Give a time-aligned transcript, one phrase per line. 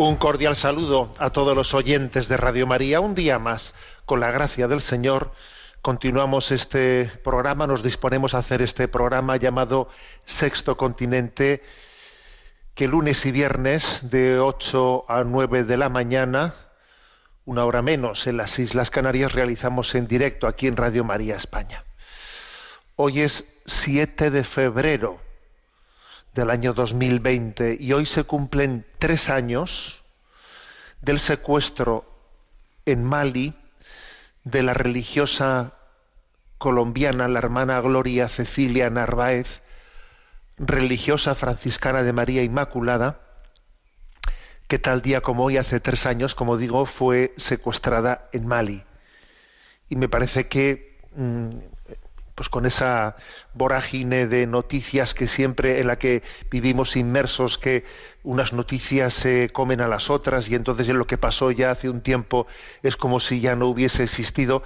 [0.00, 3.00] Un cordial saludo a todos los oyentes de Radio María.
[3.00, 3.74] Un día más,
[4.06, 5.30] con la gracia del Señor,
[5.82, 9.90] continuamos este programa, nos disponemos a hacer este programa llamado
[10.24, 11.62] Sexto Continente,
[12.74, 16.54] que lunes y viernes de 8 a 9 de la mañana,
[17.44, 21.84] una hora menos en las Islas Canarias, realizamos en directo aquí en Radio María España.
[22.96, 25.29] Hoy es 7 de febrero
[26.34, 30.02] del año 2020 y hoy se cumplen tres años
[31.02, 32.04] del secuestro
[32.86, 33.54] en Mali
[34.44, 35.74] de la religiosa
[36.58, 39.62] colombiana, la hermana Gloria Cecilia Narváez,
[40.58, 43.20] religiosa franciscana de María Inmaculada,
[44.68, 48.84] que tal día como hoy, hace tres años, como digo, fue secuestrada en Mali.
[49.88, 51.48] Y me parece que mm,
[52.34, 53.16] pues con esa
[53.54, 57.84] vorágine de noticias que siempre en la que vivimos inmersos, que
[58.22, 61.88] unas noticias se comen a las otras y entonces en lo que pasó ya hace
[61.88, 62.46] un tiempo
[62.82, 64.62] es como si ya no hubiese existido.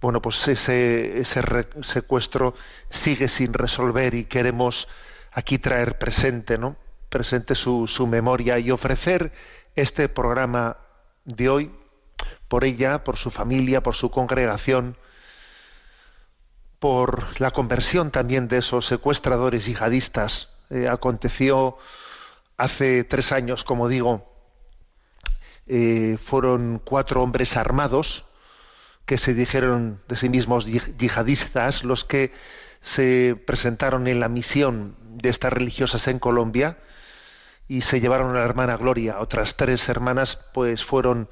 [0.00, 1.42] Bueno, pues ese, ese
[1.82, 2.54] secuestro
[2.88, 4.88] sigue sin resolver y queremos
[5.32, 6.76] aquí traer presente, ¿no?
[7.08, 9.32] Presente su, su memoria y ofrecer
[9.74, 10.78] este programa
[11.24, 11.70] de hoy
[12.48, 14.96] por ella, por su familia, por su congregación,
[16.78, 20.48] por la conversión también de esos secuestradores yihadistas.
[20.70, 21.76] Eh, aconteció
[22.56, 24.24] hace tres años, como digo,
[25.66, 28.24] eh, fueron cuatro hombres armados
[29.06, 32.32] que se dijeron de sí mismos yi- yihadistas los que
[32.80, 36.78] se presentaron en la misión de estas religiosas en Colombia
[37.66, 39.18] y se llevaron a la hermana Gloria.
[39.20, 41.28] Otras tres hermanas pues fueron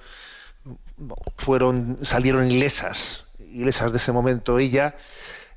[1.37, 3.26] fueron salieron ilesas,
[3.57, 4.59] ilesas de ese momento.
[4.59, 4.95] Ella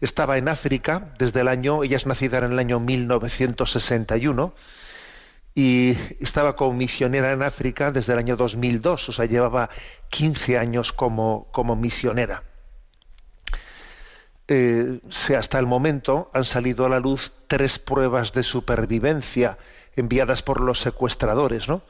[0.01, 4.53] estaba en África desde el año, ella es nacida en el año 1961
[5.55, 9.69] y estaba como misionera en África desde el año 2002, o sea, llevaba
[10.09, 12.43] 15 años como, como misionera.
[14.47, 19.57] Eh, se- hasta el momento han salido a la luz tres pruebas de supervivencia
[19.95, 21.83] enviadas por los secuestradores, ¿no?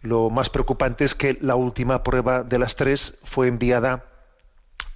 [0.00, 4.04] Lo más preocupante es que la última prueba de las tres fue enviada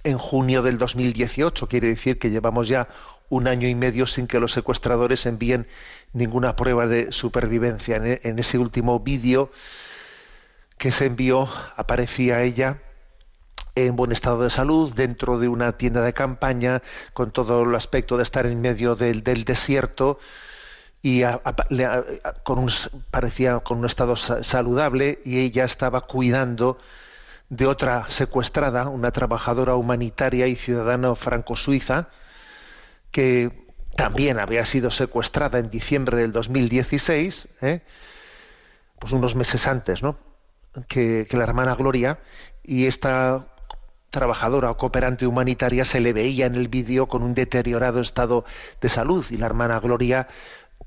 [0.03, 1.67] en junio del 2018.
[1.67, 2.87] Quiere decir que llevamos ya
[3.29, 5.67] un año y medio sin que los secuestradores envíen
[6.13, 7.97] ninguna prueba de supervivencia.
[7.97, 9.51] En, e- en ese último vídeo
[10.77, 12.81] que se envió aparecía ella
[13.75, 16.81] en buen estado de salud dentro de una tienda de campaña
[17.13, 20.19] con todo el aspecto de estar en medio del, desierto
[21.01, 22.71] y a- a- con un,
[23.11, 26.77] parecía con un estado sa- saludable y ella estaba cuidando
[27.49, 32.09] de otra secuestrada, una trabajadora humanitaria y ciudadana franco-suiza,
[33.11, 37.81] que también había sido secuestrada en diciembre del 2016, ¿eh?
[38.99, 40.17] pues unos meses antes, ¿no?
[40.87, 42.19] Que, que la hermana Gloria
[42.63, 43.47] y esta
[44.11, 48.45] trabajadora o cooperante humanitaria se le veía en el vídeo con un deteriorado estado
[48.79, 50.27] de salud y la hermana Gloria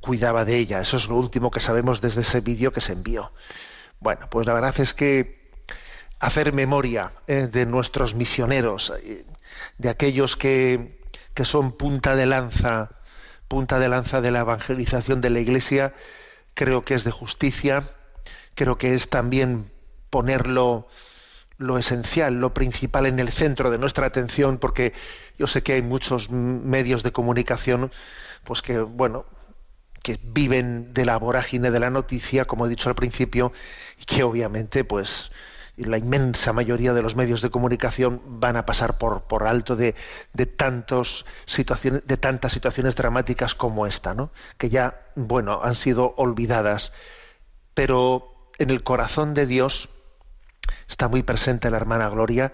[0.00, 0.80] cuidaba de ella.
[0.80, 3.32] Eso es lo último que sabemos desde ese vídeo que se envió.
[4.00, 5.41] Bueno, pues la verdad es que
[6.22, 9.26] hacer memoria eh, de nuestros misioneros, eh,
[9.76, 11.00] de aquellos que,
[11.34, 12.90] que son punta de lanza,
[13.48, 15.94] punta de lanza de la evangelización de la Iglesia,
[16.54, 17.82] creo que es de justicia,
[18.54, 19.72] creo que es también
[20.10, 20.86] ponerlo
[21.58, 24.92] lo esencial, lo principal en el centro de nuestra atención, porque
[25.40, 27.90] yo sé que hay muchos medios de comunicación,
[28.44, 29.26] pues que, bueno,
[30.04, 33.52] que viven de la vorágine de la noticia, como he dicho al principio,
[34.00, 35.32] y que obviamente, pues,
[35.76, 39.94] la inmensa mayoría de los medios de comunicación van a pasar por, alto de,
[40.56, 41.24] tantos
[41.56, 44.30] de tantas situaciones dramáticas como esta, ¿no?
[44.58, 46.92] Que ya, bueno, han sido olvidadas.
[47.74, 49.88] Pero en el corazón de Dios
[50.88, 52.52] está muy presente la hermana Gloria,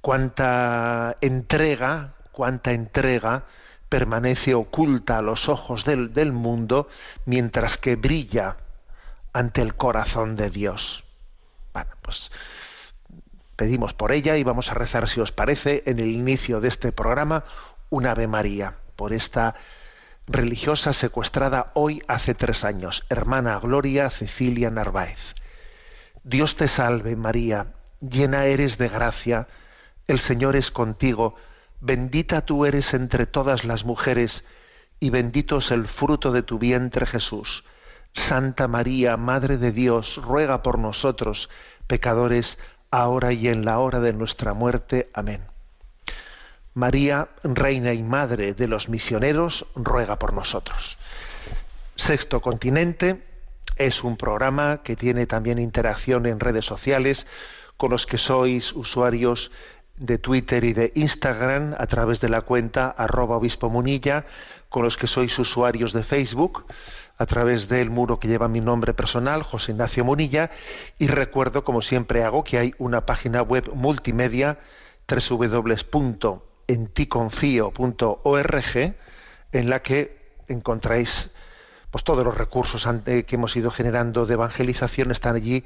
[0.00, 3.44] cuánta entrega, cuánta entrega
[3.88, 6.88] permanece oculta a los ojos del mundo,
[7.24, 8.56] mientras que brilla
[9.32, 11.05] ante el corazón de Dios.
[11.76, 12.30] Bueno, pues
[13.54, 16.90] pedimos por ella y vamos a rezar, si os parece, en el inicio de este
[16.90, 17.44] programa,
[17.90, 19.54] un Ave María, por esta
[20.26, 25.34] religiosa secuestrada hoy hace tres años, hermana Gloria Cecilia Narváez.
[26.24, 29.46] Dios te salve María, llena eres de gracia,
[30.06, 31.34] el Señor es contigo,
[31.82, 34.46] bendita tú eres entre todas las mujeres,
[34.98, 37.64] y bendito es el fruto de tu vientre Jesús.
[38.16, 41.48] Santa María, Madre de Dios, ruega por nosotros,
[41.86, 42.58] pecadores,
[42.90, 45.10] ahora y en la hora de nuestra muerte.
[45.12, 45.42] Amén.
[46.74, 50.98] María, Reina y Madre de los misioneros, ruega por nosotros.
[51.94, 53.22] Sexto Continente
[53.76, 57.26] es un programa que tiene también interacción en redes sociales
[57.76, 59.50] con los que sois usuarios
[59.96, 64.26] de Twitter y de Instagram a través de la cuenta arroba obispo munilla,
[64.68, 66.66] con los que sois usuarios de Facebook
[67.18, 70.50] a través del muro que lleva mi nombre personal, José Ignacio Munilla,
[70.98, 74.58] y recuerdo, como siempre hago, que hay una página web multimedia
[75.08, 77.74] www en ticonfío.org,
[79.52, 81.30] en la que encontráis
[81.90, 85.64] pues, todos los recursos que hemos ido generando de evangelización están allí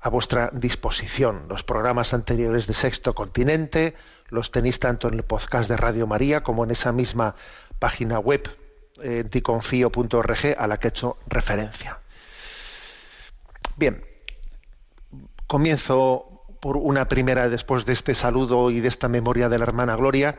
[0.00, 1.46] a vuestra disposición.
[1.48, 3.94] Los programas anteriores de Sexto Continente
[4.28, 7.36] los tenéis tanto en el podcast de Radio María como en esa misma
[7.82, 8.48] página web
[9.30, 11.98] ticonfío.org a la que he hecho referencia.
[13.76, 14.04] Bien,
[15.48, 19.96] comienzo por una primera, después de este saludo y de esta memoria de la hermana
[19.96, 20.38] Gloria,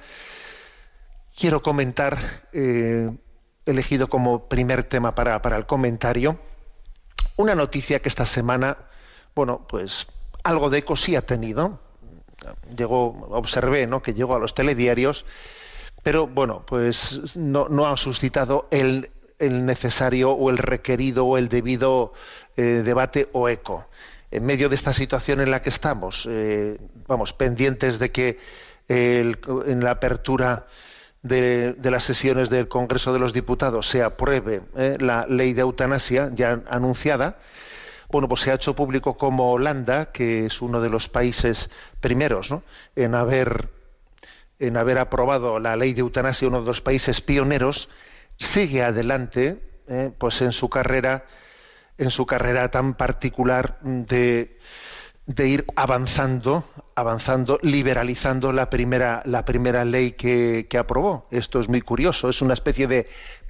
[1.38, 2.18] quiero comentar,
[2.54, 3.12] eh,
[3.66, 6.40] elegido como primer tema para, para el comentario,
[7.36, 8.78] una noticia que esta semana,
[9.36, 10.08] bueno, pues
[10.44, 11.82] algo de eco sí ha tenido.
[12.78, 14.02] Llegó, observé, ¿no?
[14.02, 15.26] Que llegó a los telediarios,
[16.04, 19.10] pero bueno, pues no, no ha suscitado el,
[19.40, 22.14] necesario o el requerido o el debido
[22.56, 23.88] eh, debate o eco.
[24.32, 26.78] En medio de esta situación en la que estamos, eh,
[27.08, 28.40] vamos, pendientes de que
[28.90, 30.66] en la apertura
[31.24, 36.30] de, las sesiones del Congreso de los Diputados se apruebe eh, la ley de eutanasia
[36.34, 37.38] ya anunciada,
[38.10, 41.70] bueno, pues se ha hecho público como Holanda, que es uno de los países
[42.00, 42.54] primeros
[42.96, 43.70] en haber
[44.68, 47.90] en haber aprobado la ley de eutanasia, uno de los países pioneros,
[48.38, 51.26] sigue adelante, eh, pues en su carrera
[51.98, 54.58] en su carrera tan particular de,
[55.38, 56.64] ir avanzando,
[56.96, 61.28] avanzando, liberalizando la primera, la primera ley que, aprobó.
[61.32, 63.08] Esto es muy curioso, es una especie de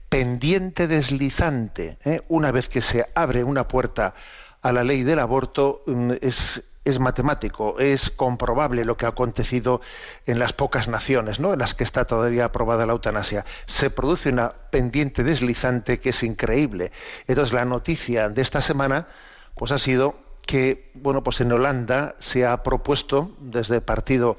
[0.10, 1.98] pendiente deslizante.
[2.04, 2.21] ¿eh?
[2.27, 4.13] Una vez que se abre una puerta
[4.62, 9.81] a la ley del aborto, mm, es, es matemático, es comprobable lo que ha acontecido
[10.25, 11.53] en las pocas naciones, ¿no?
[11.53, 13.45] En las que está todavía aprobada la eutanasia.
[13.65, 16.91] Se produce una pendiente deslizante que es increíble.
[17.27, 19.07] Entonces la noticia de esta semana,
[19.56, 20.15] pues ha sido
[20.45, 24.38] que, bueno, pues en Holanda se ha propuesto desde el partido,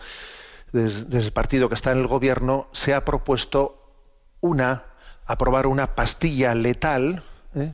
[0.73, 3.81] desde, el partido que está en el gobierno, se ha propuesto
[4.41, 4.85] una
[5.27, 7.25] aprobar una pastilla letal.
[7.55, 7.73] ¿eh?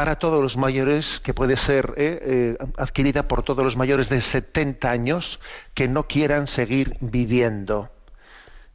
[0.00, 4.22] Para todos los mayores, que puede ser eh, eh, adquirida por todos los mayores de
[4.22, 5.40] 70 años
[5.74, 7.90] que no quieran seguir viviendo,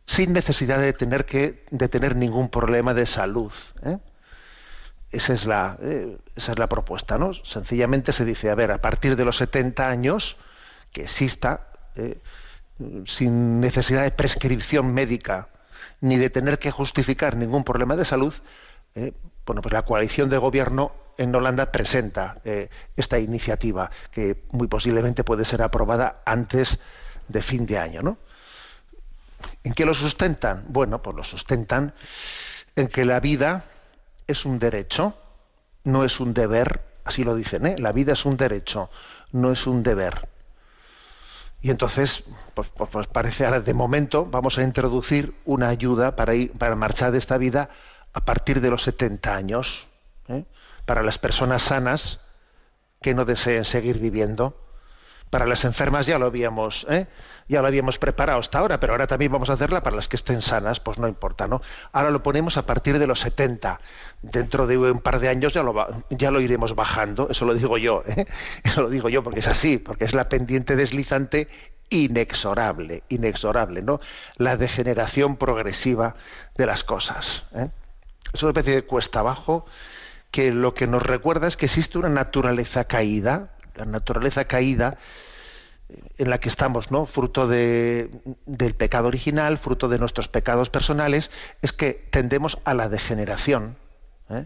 [0.06, 3.51] sin necesidad de tener, que, de tener ningún problema de salud.
[3.84, 3.98] ¿eh?
[5.12, 5.79] Esa, es la,
[6.36, 7.17] esa es la propuesta.
[7.17, 7.34] ¿no?
[7.34, 10.38] Sencillamente se dice, a ver, a partir de los 70 años,
[10.91, 11.70] que exista,
[13.08, 15.50] sin necesidad de prescripción médica,
[16.01, 18.36] ni de tener que justificar ningún problema de salud,
[18.94, 25.24] bueno, pues la coalición de gobierno en Holanda presenta eh, esta iniciativa que muy posiblemente
[25.24, 26.79] puede ser aprobada antes
[27.27, 28.17] de fin de año, ¿no?
[29.63, 30.65] ¿En qué lo sustentan?
[30.69, 31.93] Bueno, pues lo sustentan
[32.75, 33.63] en que la vida
[34.27, 35.17] es un derecho,
[35.84, 37.75] no es un deber, así lo dicen, ¿eh?
[37.77, 38.89] La vida es un derecho,
[39.31, 40.27] no es un deber.
[41.62, 46.36] Y entonces, pues, pues, pues parece ahora de momento vamos a introducir una ayuda para
[46.36, 47.69] ir, para marchar de esta vida
[48.13, 49.88] a partir de los 70 años.
[50.27, 50.45] ¿eh?
[50.86, 52.20] Para las personas sanas
[53.01, 54.62] que no deseen seguir viviendo.
[55.30, 57.08] Para las enfermas ya lo habíamos, ¿eh?
[57.50, 60.15] ya lo habíamos preparado hasta ahora, pero ahora también vamos a hacerla para las que
[60.15, 61.62] estén sanas, pues no importa, ¿no?
[61.92, 63.80] Ahora lo ponemos a partir de los 70.
[64.22, 65.63] Dentro de un par de años ya
[66.32, 68.27] lo, iremos bajando, eso lo digo yo, ¿eh?
[68.63, 71.50] eso lo digo yo porque es así, porque es la pendiente deslizante
[71.89, 74.00] inexorable, inexorable, ¿no?
[74.38, 76.15] La degeneración progresiva
[76.56, 77.44] de las cosas.
[77.54, 77.70] ¿eh?
[78.34, 79.65] Es una especie de cuesta abajo
[80.32, 84.98] que lo que nos recuerda es que existe una naturaleza caída, la naturaleza caída
[86.17, 87.05] en la que estamos, ¿no?
[87.05, 88.10] Fruto de,
[88.46, 91.29] del pecado original, fruto de nuestros pecados personales,
[91.62, 93.77] es que tendemos a la degeneración.
[94.29, 94.46] ¿eh?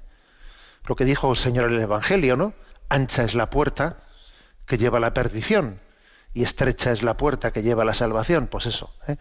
[0.86, 2.53] Lo que dijo el Señor en el Evangelio, ¿no?
[2.89, 3.98] Ancha es la puerta
[4.65, 5.79] que lleva a la perdición
[6.33, 8.48] y estrecha es la puerta que lleva a la salvación.
[8.48, 8.93] Pues eso.
[9.07, 9.15] ¿eh?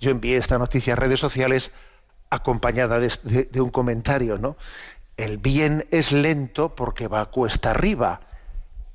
[0.00, 1.70] Yo envié esta noticia a redes sociales
[2.30, 4.56] acompañada de- de un comentario, ¿no?
[5.16, 8.20] El bien es lento porque va cuesta arriba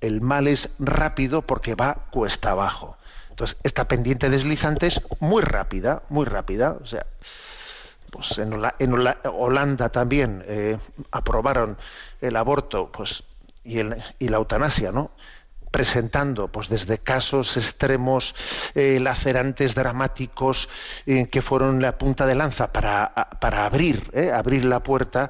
[0.01, 2.97] el mal es rápido porque va cuesta abajo.
[3.29, 6.77] Entonces, esta pendiente deslizante es muy rápida, muy rápida.
[6.81, 7.05] O sea,
[8.11, 10.77] pues en, Hola- en Hola- Holanda también eh,
[11.11, 11.77] aprobaron
[12.21, 13.23] el aborto pues,
[13.63, 15.11] y, la eutanasia, ¿no?
[15.69, 18.33] presentando pues desde casos extremos
[18.73, 20.69] eh, lacerantes dramáticos
[21.05, 25.29] eh, que fueron la punta de lanza para, para abrir abrir la puerta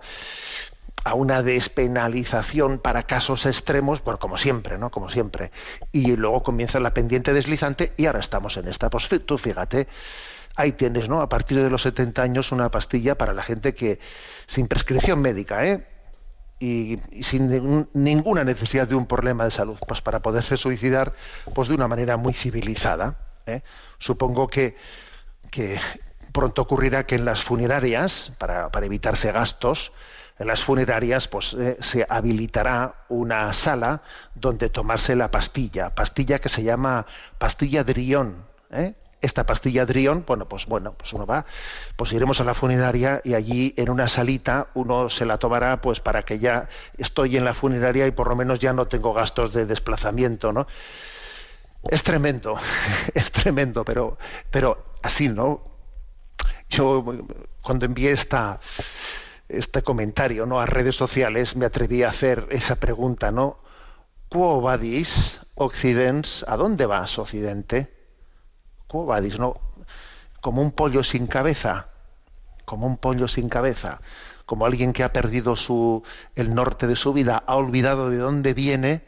[1.04, 4.90] a una despenalización para casos extremos, bueno, como siempre, ¿no?
[4.90, 5.52] Como siempre.
[5.92, 8.90] Y luego comienza la pendiente deslizante y ahora estamos en esta.
[8.90, 9.88] Pues tú fíjate,
[10.56, 11.22] ahí tienes, ¿no?
[11.22, 14.00] A partir de los 70 años una pastilla para la gente que
[14.48, 15.88] sin prescripción médica, ¿eh?
[16.60, 21.14] Y, y sin ninguna necesidad de un problema de salud, pues para poderse suicidar,
[21.54, 23.20] pues de una manera muy civilizada.
[23.46, 23.62] ¿eh?
[24.00, 24.76] Supongo que,
[25.52, 25.80] que
[26.32, 29.92] pronto ocurrirá que en las funerarias, para, para evitarse gastos,
[30.40, 34.02] en las funerarias pues eh, se habilitará una sala
[34.36, 37.06] donde tomarse la pastilla, pastilla que se llama
[37.38, 38.46] pastilla Drión.
[38.72, 38.94] ¿eh?
[39.20, 41.46] Esta pastilla Drión, bueno, pues bueno, pues uno va,
[41.96, 46.00] pues iremos a la funeraria y allí en una salita uno se la tomará pues
[46.00, 49.54] para que ya estoy en la funeraria y por lo menos ya no tengo gastos
[49.54, 50.68] de desplazamiento, ¿no?
[51.90, 52.58] Es tremendo,
[53.16, 54.18] es tremendo, pero,
[54.52, 55.64] pero así, ¿no?
[56.70, 57.04] Yo
[57.62, 58.60] cuando envié esta,
[59.50, 60.60] este comentario ¿no?
[60.60, 63.60] a redes sociales me atreví a hacer esa pregunta, ¿no?
[64.30, 66.44] Quo vadis, Occidens?
[66.48, 67.94] ¿A dónde vas, Occidente?
[68.88, 69.56] Quo vadis, ¿no?
[70.42, 71.88] Como un pollo sin cabeza,
[72.66, 74.02] como un pollo sin cabeza,
[74.46, 76.04] como alguien que ha perdido su,
[76.36, 79.06] el norte de su vida, ha olvidado de dónde viene,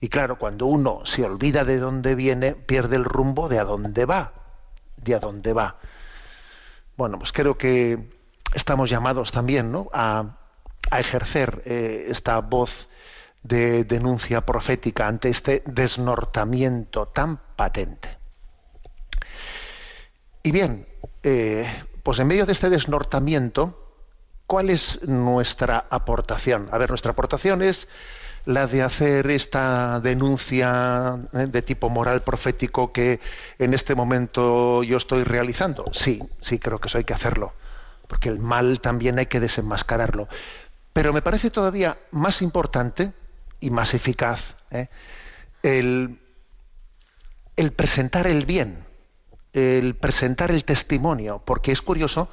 [0.00, 4.04] y claro, cuando uno se olvida de dónde viene, pierde el rumbo de a dónde
[4.04, 4.32] va,
[4.96, 5.78] de a dónde va.
[6.96, 8.19] Bueno, pues creo que
[8.54, 9.88] estamos llamados también ¿no?
[9.92, 10.36] a,
[10.92, 12.88] ejercer eh, esta voz
[13.42, 18.18] de denuncia profética ante este desnortamiento tan patente.
[20.42, 20.86] Y bien,
[21.22, 21.70] eh,
[22.02, 23.94] pues en medio de este desnortamiento,
[24.46, 26.68] ¿cuál es nuestra aportación?
[26.72, 27.88] A ver, nuestra aportación es
[28.46, 33.20] la de hacer esta denuncia eh, de tipo moral profético que
[33.58, 35.84] en este momento yo estoy realizando.
[35.92, 37.52] Sí, sí, creo que eso hay que hacerlo,
[38.10, 40.28] porque el mal también hay que desenmascararlo.
[40.92, 43.12] Pero me parece todavía más importante
[43.60, 44.88] y más eficaz ¿eh?
[45.62, 46.18] el,
[47.54, 48.84] el presentar el bien,
[49.52, 52.28] el presentar el testimonio, porque es curioso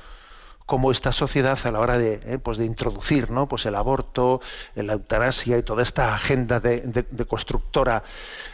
[0.67, 3.47] cómo esta sociedad a la hora de, eh, pues de introducir ¿no?
[3.47, 4.41] pues el aborto,
[4.75, 8.03] la eutanasia y toda esta agenda de, de- de constructora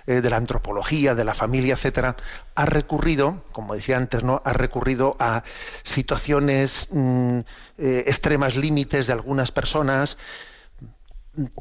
[0.08, 2.16] eh, de la antropología, de la familia, etcétera,
[2.56, 4.42] ha recurrido, como decía antes, ¿no?
[4.46, 5.44] ha recurrido a
[5.84, 7.40] situaciones mm,
[7.80, 10.18] eh, extremas límites de algunas personas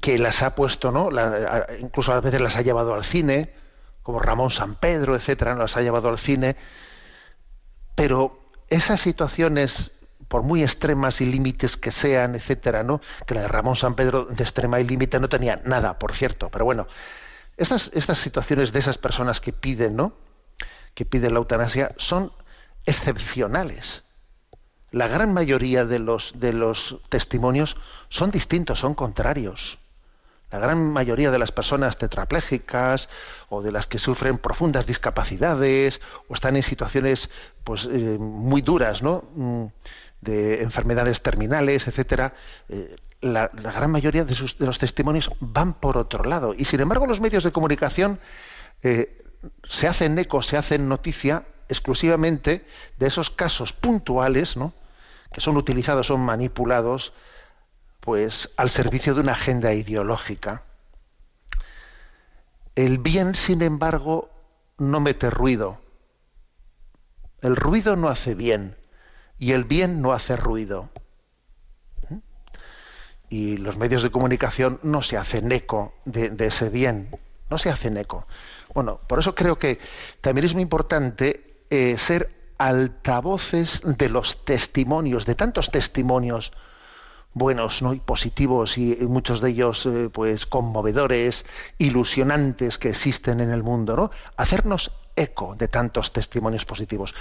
[0.02, 1.09] que las ha puesto, ¿no?
[1.80, 3.54] Incluso a veces las ha llevado al cine,
[4.02, 5.62] como Ramón San Pedro, etcétera, ¿no?
[5.62, 6.56] las ha llevado al cine,
[7.94, 9.90] pero esas situaciones,
[10.33, 13.03] por muy extremas y límites que sean, etcétera, ¿no?
[13.27, 16.49] Que la de Ramón San Pedro de extrema y límite no tenía nada, por cierto,
[16.49, 16.87] pero bueno,
[17.59, 20.15] estas, situaciones de esas personas que piden, ¿no?
[20.95, 22.33] Que piden la eutanasia son
[22.87, 24.05] excepcionales.
[24.91, 27.77] La gran mayoría de los, de los testimonios
[28.09, 29.81] son distintos, son contrarios.
[30.51, 33.11] La gran mayoría de las personas tetraplégicas
[33.51, 37.29] o de las que sufren profundas discapacidades o están en situaciones
[37.65, 39.25] pues, eh, muy duras, ¿no?
[40.23, 42.33] De enfermedades terminales, etcétera,
[42.71, 46.55] eh, la, la gran mayoría de, sus- de los testimonios van por otro lado.
[46.57, 48.19] Y sin embargo, los medios de comunicación
[48.83, 49.23] eh,
[49.69, 52.64] se hacen eco, se hacen noticia exclusivamente
[52.99, 54.73] de esos casos puntuales, ¿no?
[55.33, 57.12] que son utilizados, son manipulados,
[58.00, 60.62] pues al servicio de una agenda ideológica.
[62.75, 64.31] El bien, sin embargo,
[64.79, 65.81] no mete ruido.
[67.41, 68.76] El ruido no hace bien
[69.42, 70.88] y el bien no hace ruido.
[72.08, 72.18] ¿Mm?
[73.28, 77.08] Y los medios de comunicación no se hacen eco de, ese bien,
[77.50, 78.28] no se hacen eco.
[78.72, 79.80] Bueno, por eso creo que
[80.20, 86.52] también es muy importante eh, ser altavoces de los testimonios, de tantos testimonios
[87.34, 87.94] buenos ¿no?
[87.94, 91.46] y positivos y, y muchos de ellos eh, pues conmovedores,
[91.78, 94.12] ilusionantes que existen en el mundo, ¿no?
[94.37, 97.12] Hacernos eco de tantos testimonios positivos.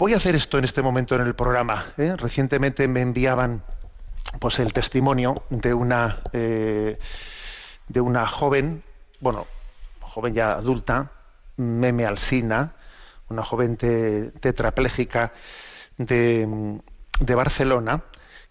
[0.00, 1.92] Voy a hacer esto en este momento en el programa.
[1.98, 2.14] ¿eh?
[2.16, 3.62] Recientemente me enviaban
[4.38, 6.98] pues el testimonio de una eh,
[7.86, 8.82] de una joven,
[9.20, 9.46] bueno,
[10.00, 11.12] joven ya adulta,
[11.58, 12.76] Meme Alsina,
[13.28, 15.34] una joven tetrapléjica
[15.98, 16.80] de,
[17.18, 18.02] de Barcelona,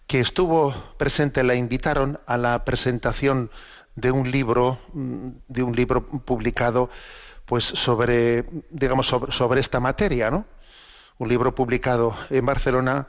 [0.06, 3.50] que estuvo presente, la invitaron a la presentación
[3.96, 6.90] de un libro, de un libro publicado
[7.44, 10.44] pues sobre, digamos, sobre, sobre esta materia, ¿no?
[11.20, 13.06] Un libro publicado en Barcelona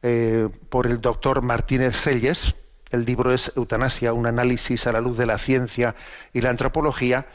[0.00, 2.54] eh, por el doctor Martínez Selles.
[2.90, 5.94] El libro es Eutanasia, un análisis a la luz de la ciencia
[6.32, 7.26] y la antropología.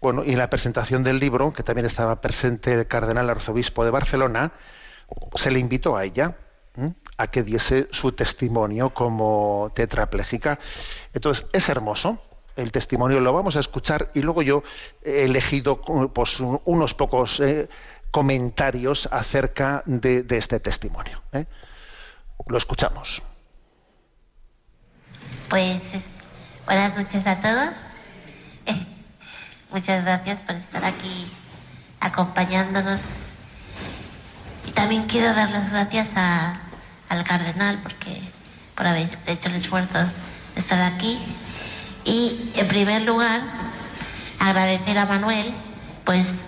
[0.00, 3.90] Bueno, y en la presentación del libro, que también estaba presente el cardenal arzobispo de
[3.90, 4.52] Barcelona,
[5.34, 6.36] se le invitó a ella
[7.16, 10.60] a que diese su testimonio como tetrapléjica.
[11.12, 12.20] Entonces, es hermoso,
[12.56, 14.62] el testimonio lo vamos a escuchar y luego yo
[15.02, 17.68] he elegido pues, unos pocos eh,
[18.14, 21.20] comentarios acerca de, este testimonio.
[21.32, 21.46] ¿eh?
[22.46, 23.20] Lo escuchamos.
[25.50, 25.82] Pues
[26.64, 27.74] buenas noches a todos.
[29.72, 31.26] muchas gracias por estar aquí
[31.98, 33.00] acompañándonos.
[34.68, 38.22] Y también quiero dar las gracias al cardenal porque
[38.76, 39.98] por haber hecho el esfuerzo
[40.54, 41.18] de estar aquí.
[42.04, 43.40] Y en primer lugar,
[44.38, 45.52] agradecer a Manuel,
[46.04, 46.46] pues,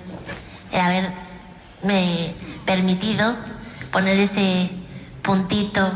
[0.70, 1.25] el
[1.86, 3.36] haberme permitido
[3.92, 4.70] poner ese
[5.22, 5.88] puntito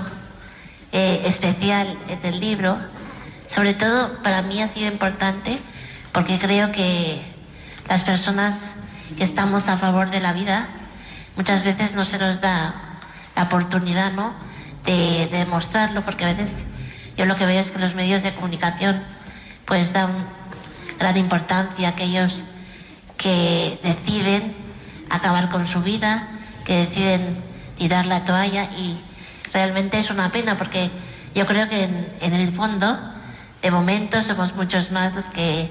[0.92, 2.78] eh, especial en el libro.
[3.46, 5.58] Sobre todo para mí ha sido importante
[6.12, 7.20] porque creo que
[7.88, 8.74] las personas
[9.16, 10.68] que estamos a favor de la vida
[11.36, 12.74] muchas veces no se nos da
[13.34, 14.32] la oportunidad ¿no?
[14.84, 16.54] de, demostrarlo porque a veces
[17.16, 19.02] yo lo que veo es que los medios de comunicación
[19.66, 20.10] pues dan
[20.98, 22.44] gran importancia a aquellos
[23.16, 24.59] que deciden
[25.10, 26.28] acabar con su vida,
[26.64, 27.42] que deciden
[27.76, 29.00] tirar la toalla y
[29.52, 30.90] realmente es una pena porque
[31.34, 32.98] yo creo que en, el fondo,
[33.62, 35.70] de momento, somos muchos más los que,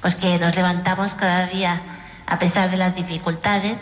[0.00, 1.80] pues que nos levantamos cada día
[2.26, 3.78] a pesar de las dificultades,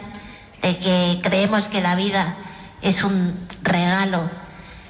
[0.61, 2.35] de que creemos que la vida
[2.83, 4.31] es un regalo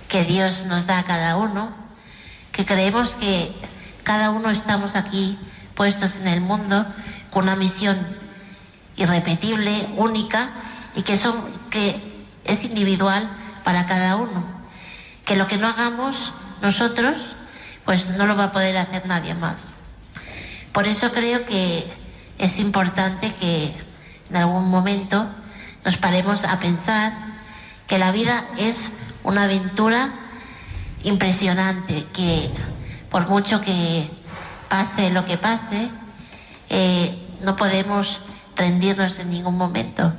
[0.08, 1.70] que Dios nos da a cada uno,
[2.52, 3.54] que creemos que
[4.02, 5.38] cada uno estamos aquí
[5.74, 6.86] puestos en el mundo
[7.30, 7.96] con una misión
[8.96, 10.50] irrepetible, única,
[10.94, 11.44] y que, son,
[12.44, 13.28] es individual
[13.64, 14.54] para cada uno
[15.24, 17.16] que lo que no hagamos nosotros,
[17.84, 19.70] pues no lo va a poder hacer nadie más.
[20.72, 21.86] Por eso creo que
[22.38, 23.74] es importante que
[24.30, 25.26] en algún momento
[25.84, 27.12] nos paremos a pensar
[27.86, 28.90] que la vida es
[29.22, 30.10] una aventura
[31.04, 32.50] impresionante, que
[33.10, 34.10] por mucho que
[34.68, 35.90] pase lo que pase,
[36.70, 38.20] eh, no podemos
[38.56, 40.12] rendirnos en ningún momento.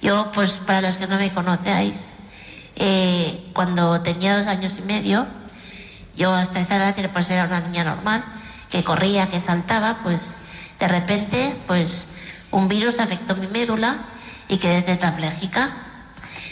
[0.00, 2.08] Yo, pues para los que no me conocéis,
[2.76, 5.26] eh, cuando tenía dos años y medio,
[6.16, 8.24] yo hasta esa edad pues era una niña normal,
[8.70, 10.34] que corría, que saltaba, pues
[10.78, 12.08] de repente pues
[12.50, 13.98] un virus afectó mi médula
[14.48, 15.70] y quedé tetrapléjica.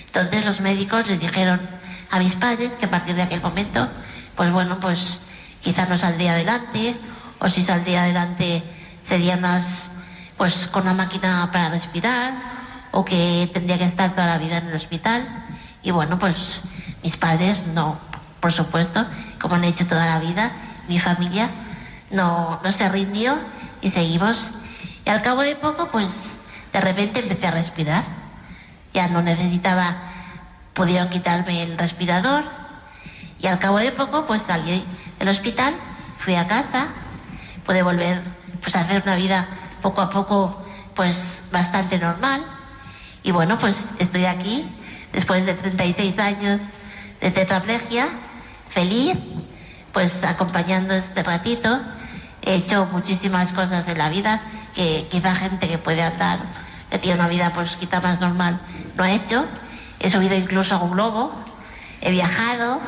[0.06, 1.60] Entonces los médicos les dijeron
[2.10, 3.88] a mis padres que a partir de aquel momento,
[4.36, 5.20] pues bueno, pues
[5.60, 6.96] quizás no saldría adelante,
[7.38, 8.62] o si saldría adelante
[9.02, 9.90] sería más
[10.40, 12.32] pues con una máquina para respirar,
[12.92, 15.22] o que tendría que estar toda la vida en el hospital.
[15.82, 16.62] Y bueno, pues
[17.02, 17.98] mis padres no,
[18.40, 19.04] por supuesto,
[19.38, 20.50] como han hecho toda la vida,
[20.88, 21.50] mi familia
[22.10, 23.38] no, no se rindió
[23.82, 24.52] y seguimos.
[25.04, 26.36] Y al cabo de poco, pues
[26.72, 28.04] de repente empecé a respirar.
[28.94, 29.94] Ya no necesitaba,
[30.72, 32.44] pudieron quitarme el respirador.
[33.40, 34.86] Y al cabo de poco, pues salí
[35.18, 35.74] del hospital,
[36.16, 36.86] fui a casa,
[37.66, 38.22] pude volver
[38.62, 39.46] pues a hacer una vida
[39.80, 40.64] poco a poco
[40.94, 42.42] pues bastante normal.
[43.22, 44.64] Y bueno, pues estoy aquí
[45.12, 46.60] después de 36 años
[47.20, 48.08] de tetraplegia,
[48.68, 49.18] feliz,
[49.92, 51.80] pues acompañando este ratito.
[52.42, 54.40] He hecho muchísimas cosas de la vida
[54.74, 56.38] que quizá gente que puede andar,
[56.90, 58.60] que tiene una vida pues quizá más normal,
[58.96, 59.44] no ha hecho.
[59.98, 61.32] He subido incluso a un globo,
[62.00, 62.80] he viajado,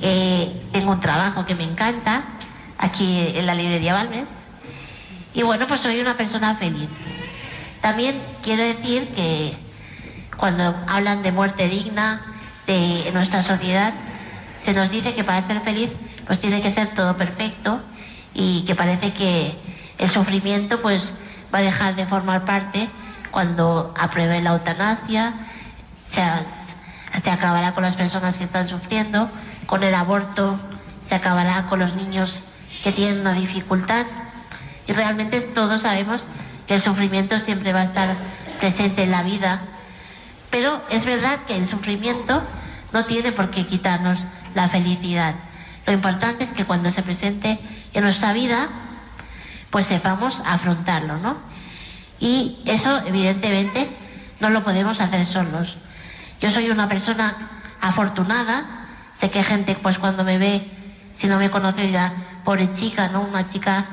[0.00, 2.22] tengo un trabajo que me encanta
[2.78, 4.37] aquí en la librería Balmes.
[5.34, 6.88] Y bueno, pues soy una persona feliz.
[7.80, 9.56] También quiero decir que
[10.36, 12.20] cuando hablan de muerte digna
[12.66, 13.92] de nuestra sociedad,
[14.58, 15.90] se nos dice que para ser feliz
[16.26, 17.80] pues tiene que ser todo perfecto
[18.34, 19.56] y que parece que
[19.98, 21.14] el sufrimiento pues
[21.52, 22.88] va a dejar de formar parte
[23.30, 25.34] cuando apruebe la eutanasia,
[26.08, 26.22] se,
[27.22, 29.30] se acabará con las personas que están sufriendo,
[29.66, 30.58] con el aborto,
[31.02, 32.44] se acabará con los niños
[32.82, 34.06] que tienen una dificultad
[34.88, 36.24] y realmente todos sabemos
[36.66, 38.16] que el sufrimiento siempre va a estar
[38.58, 39.60] presente en la vida,
[40.50, 42.42] pero es verdad que el sufrimiento
[42.92, 44.24] no tiene por qué quitarnos
[44.54, 45.34] la felicidad.
[45.86, 47.60] Lo importante es que cuando se presente
[47.92, 48.68] en nuestra vida,
[49.70, 51.36] pues sepamos afrontarlo, ¿no?
[52.18, 53.88] Y eso, evidentemente,
[54.40, 55.76] no lo podemos hacer solos.
[56.40, 57.36] Yo soy una persona
[57.80, 58.64] afortunada,
[59.14, 60.66] sé que gente, pues cuando me ve,
[61.14, 62.12] si no me conoce, dirá,
[62.44, 63.20] pobre chica, ¿no?
[63.20, 63.84] Una chica,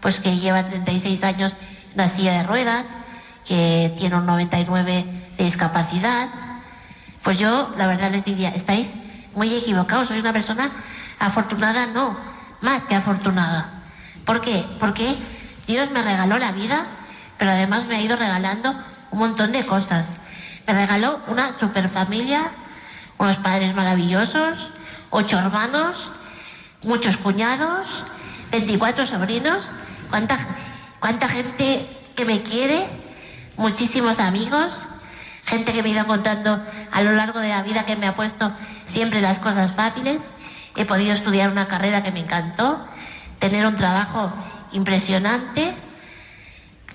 [0.00, 1.54] pues que lleva 36 años
[1.96, 2.86] en de ruedas,
[3.46, 5.04] que tiene un 99
[5.36, 6.28] de discapacidad.
[7.22, 8.88] Pues yo, la verdad, les diría, estáis
[9.34, 10.70] muy equivocados, soy una persona
[11.18, 12.16] afortunada, no,
[12.60, 13.82] más que afortunada.
[14.24, 14.64] ¿Por qué?
[14.78, 15.16] Porque
[15.66, 16.86] Dios me regaló la vida,
[17.38, 18.74] pero además me ha ido regalando
[19.10, 20.08] un montón de cosas.
[20.66, 22.50] Me regaló una super familia,
[23.18, 24.70] unos padres maravillosos,
[25.10, 26.10] ocho hermanos,
[26.84, 27.86] muchos cuñados,
[28.50, 29.68] 24 sobrinos,
[30.10, 30.38] cuánta,
[30.98, 32.86] cuánta gente que me quiere,
[33.56, 34.88] muchísimos amigos,
[35.44, 38.52] gente que me ha contando a lo largo de la vida que me ha puesto
[38.84, 40.18] siempre las cosas fáciles.
[40.76, 42.86] He podido estudiar una carrera que me encantó,
[43.38, 44.32] tener un trabajo
[44.72, 45.72] impresionante.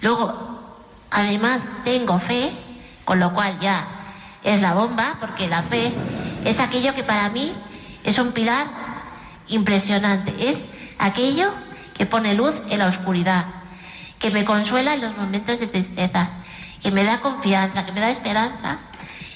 [0.02, 0.78] Luego,
[1.12, 2.52] además, tengo fe,
[3.04, 3.86] con lo cual ya
[4.44, 5.92] es la bomba, porque la fe
[6.46, 7.52] es aquello que para mí
[8.04, 8.68] es un pilar
[9.48, 10.34] impresionante.
[10.50, 10.58] Es
[11.00, 11.52] aquello
[11.96, 13.46] que pone luz en la oscuridad,
[14.20, 16.30] que me consuela en los momentos de tristeza,
[16.82, 18.78] que me da confianza, que me da esperanza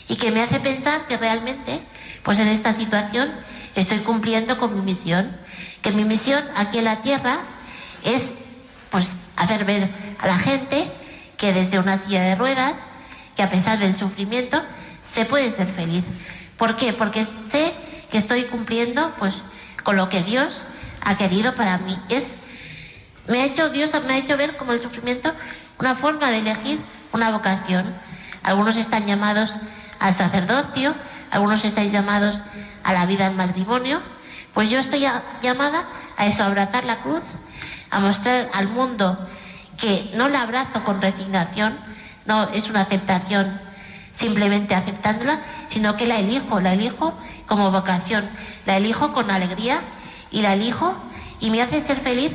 [0.07, 1.79] y que me hace pensar que realmente,
[2.23, 3.31] pues en esta situación,
[3.75, 5.35] estoy cumpliendo con mi misión.
[5.81, 7.39] Que mi misión aquí en la tierra
[8.03, 8.29] es,
[8.91, 10.91] pues, hacer ver a la gente
[11.37, 12.73] que desde una silla de ruedas,
[13.35, 14.61] que a pesar del sufrimiento,
[15.01, 16.03] se puede ser feliz.
[16.57, 16.91] ¿Por qué?
[16.91, 17.73] Porque sé
[18.11, 19.35] que estoy cumpliendo, pues,
[19.83, 20.53] con lo que Dios
[21.01, 21.97] ha querido para mí.
[22.09, 22.31] Es,
[23.27, 25.33] me ha hecho, Dios me ha hecho ver como el sufrimiento
[25.77, 26.79] una forma de elegir
[27.11, 27.85] una vocación.
[28.43, 29.55] Algunos están llamados
[29.99, 30.95] al sacerdocio,
[31.31, 32.41] algunos estáis llamados
[32.83, 34.01] a la vida en matrimonio,
[34.53, 35.05] pues yo estoy
[35.41, 35.85] llamada
[36.17, 37.21] a eso, a abrazar la cruz,
[37.91, 39.17] a mostrar al mundo
[39.77, 41.77] que no la abrazo con resignación,
[42.25, 43.59] no es una aceptación
[44.13, 48.29] simplemente aceptándola, sino que la elijo, la elijo como vocación,
[48.65, 49.79] la elijo con alegría
[50.29, 50.93] y la elijo
[51.39, 52.33] y me hace ser feliz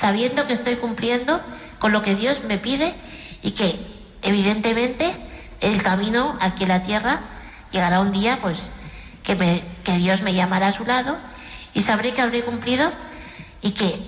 [0.00, 1.40] sabiendo que estoy cumpliendo
[1.78, 2.94] con lo que Dios me pide
[3.42, 3.78] y que
[4.22, 5.10] evidentemente
[5.60, 7.20] el camino aquí en la tierra
[7.70, 8.62] llegará un día pues
[9.22, 11.16] que, me- que Dios me llamará a su lado
[11.74, 12.90] y sabré que habré cumplido
[13.62, 14.00] y que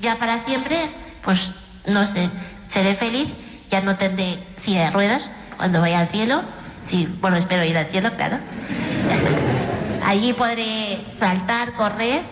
[0.00, 0.78] ya para siempre
[1.22, 1.50] pues
[1.86, 2.28] no sé,
[2.68, 3.28] seré feliz,
[3.70, 6.42] ya no tendré silla de ruedas cuando vaya al cielo,
[6.84, 8.38] sí, bueno, espero ir al cielo, claro.
[10.04, 12.22] Allí podré saltar, correr,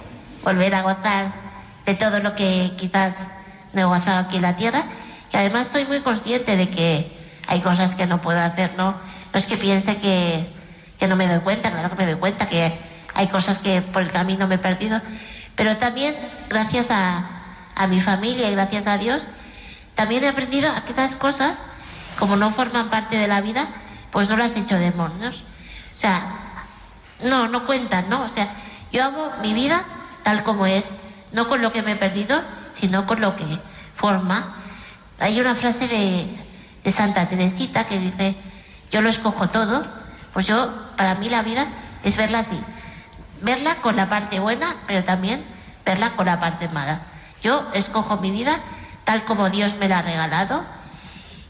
[0.42, 1.45] volver a gozar
[1.86, 3.14] de todo lo que quizás
[3.72, 4.84] no he gozado aquí en la tierra.
[5.32, 8.90] Y además estoy muy consciente de que hay cosas que no puedo hacer, ¿no?
[9.32, 10.46] No es que piense que,
[10.98, 12.76] que no me doy cuenta, claro que me doy cuenta que
[13.14, 15.00] hay cosas que por el camino me he perdido.
[15.54, 16.14] Pero también,
[16.48, 17.24] gracias a,
[17.74, 19.28] a mi familia y gracias a Dios,
[19.94, 21.54] también he aprendido a que esas cosas,
[22.18, 23.68] como no forman parte de la vida,
[24.10, 25.44] pues no las he hecho demonios.
[25.94, 26.22] O sea,
[27.22, 28.22] no, no cuentan, ¿no?
[28.22, 28.48] O sea,
[28.92, 29.84] yo amo mi vida
[30.22, 30.86] tal como es,
[31.36, 32.42] no con lo que me he perdido,
[32.74, 33.44] sino con lo que
[33.94, 34.56] forma.
[35.20, 38.34] Hay una frase de, Santa Teresita que dice,
[38.90, 39.84] yo lo escojo todo,
[40.32, 41.66] pues yo, para mí la vida
[42.04, 42.58] es verla así,
[43.42, 45.44] verla con la parte buena, pero también
[45.84, 47.00] verla con la parte mala.
[47.42, 48.60] Yo escojo mi vida
[49.04, 50.64] tal como Dios me la ha regalado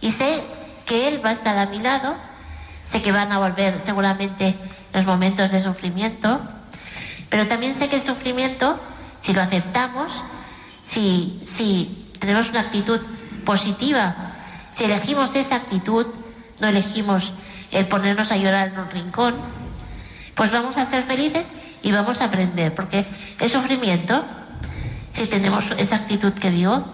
[0.00, 0.42] y sé
[0.84, 2.16] que Él va a estar a mi lado,
[2.88, 4.56] sé que van a volver seguramente
[4.92, 6.40] los momentos de sufrimiento,
[7.28, 8.80] pero también sé que el sufrimiento,
[9.26, 10.12] si lo aceptamos,
[10.82, 11.42] si,
[12.20, 13.00] tenemos una actitud
[13.44, 14.14] positiva,
[14.72, 16.06] si elegimos esa actitud,
[16.60, 17.32] no elegimos
[17.72, 19.34] el ponernos a llorar en un rincón,
[20.36, 21.44] pues vamos a ser felices
[21.82, 23.04] y vamos a aprender, porque
[23.40, 24.24] el sufrimiento,
[25.10, 26.84] si tenemos esa actitud que digo,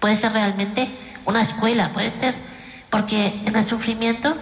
[0.00, 0.88] puede ser realmente
[1.26, 2.34] una escuela, puede ser,
[2.88, 4.34] porque en el sufrimiento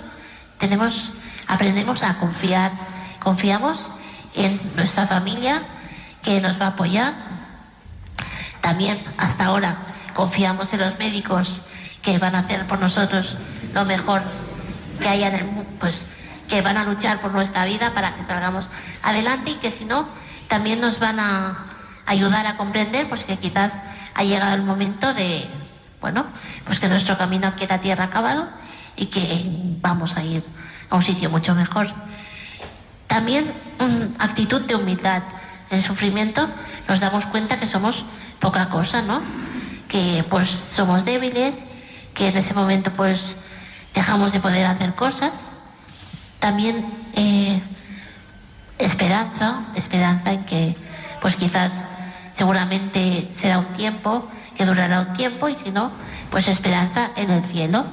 [0.58, 1.10] tenemos,
[1.48, 2.70] aprendemos a confiar,
[3.18, 3.82] confiamos
[4.36, 5.62] en nuestra familia
[6.26, 7.14] que nos va a apoyar,
[8.60, 9.76] también hasta ahora
[10.12, 11.62] confiamos en los médicos
[12.02, 13.36] que van a hacer por nosotros
[13.72, 14.22] lo mejor
[15.00, 16.04] que haya en el mundo, pues
[16.48, 18.68] que van a luchar por nuestra vida para que salgamos
[19.04, 20.08] adelante y que si no,
[20.48, 21.66] también nos van a
[22.06, 23.72] ayudar a comprender pues que quizás
[24.14, 25.44] ha llegado el momento de,
[26.00, 26.26] bueno,
[26.64, 28.48] pues que nuestro camino aquí en la tierra ha acabado
[28.96, 29.44] y que
[29.80, 30.42] vamos a ir
[30.90, 31.86] a un sitio mucho mejor.
[33.06, 33.44] También
[33.78, 35.22] mm, actitud de humildad.
[35.70, 36.48] El sufrimiento
[36.88, 38.04] nos damos cuenta que somos
[38.40, 39.20] poca cosa, ¿no?
[39.88, 41.54] Que pues somos débiles,
[42.14, 43.36] que en ese momento pues
[43.94, 45.32] dejamos de poder hacer cosas.
[46.38, 47.60] También eh,
[48.78, 50.76] esperanza, esperanza en que
[51.20, 51.72] pues quizás
[52.34, 55.90] seguramente será un tiempo, que durará un tiempo y si no,
[56.30, 57.84] pues esperanza en el cielo.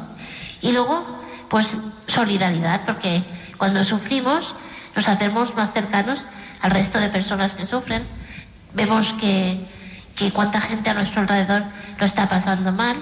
[0.62, 1.04] Y luego,
[1.50, 3.24] pues solidaridad, porque
[3.58, 4.56] cuando sufrimos
[4.96, 6.24] nos hacemos más cercanos
[6.64, 8.04] al resto de personas que sufren.
[8.74, 9.60] Vemos que,
[10.16, 11.64] que cuánta gente a nuestro alrededor
[12.00, 12.96] lo está pasando mal.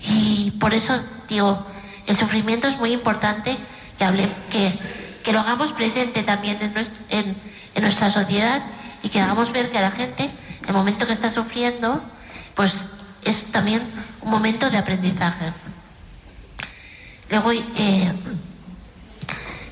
[0.00, 0.98] Y por eso,
[1.28, 1.66] digo,
[2.06, 3.56] el sufrimiento es muy importante
[3.98, 4.78] que, hable, que,
[5.24, 7.36] que lo hagamos presente también en, nuestro- en-
[7.82, 8.62] nuestra sociedad
[9.02, 10.30] y que hagamos ver que a la gente,
[10.66, 12.00] el momento que está sufriendo,
[12.54, 12.86] pues
[13.24, 13.82] es también
[14.22, 15.52] un momento de aprendizaje.
[17.28, 18.12] Luego, eh,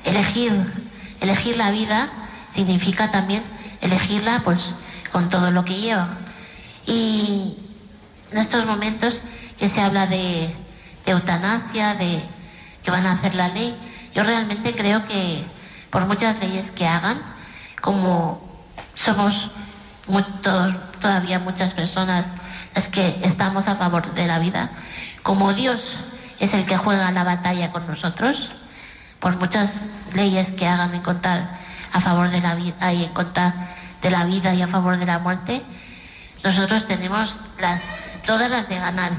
[0.03, 0.51] elegir,
[1.21, 2.09] elegir la vida
[2.53, 3.43] significa también
[3.81, 4.73] elegirla pues
[5.11, 6.09] con todo lo que lleva.
[6.85, 7.57] Y
[8.31, 9.21] en estos momentos
[9.57, 10.53] que se habla de,
[11.05, 12.21] eutanasia, de
[12.81, 13.75] que van a hacer la ley,
[14.13, 15.43] yo realmente creo que
[15.89, 17.21] por muchas leyes que hagan,
[17.81, 18.41] como
[18.95, 19.51] somos
[20.99, 22.25] todavía muchas personas
[22.75, 24.71] las que estamos a favor de la vida,
[25.21, 25.97] como Dios
[26.39, 28.49] es el que juega la batalla con nosotros,
[29.19, 29.71] por muchas
[30.13, 31.59] leyes que hagan en contra
[31.93, 35.05] a favor de la vida y en contra de la vida y a favor de
[35.05, 35.61] la muerte,
[36.43, 37.79] nosotros tenemos las
[38.25, 39.11] todas las de ganar.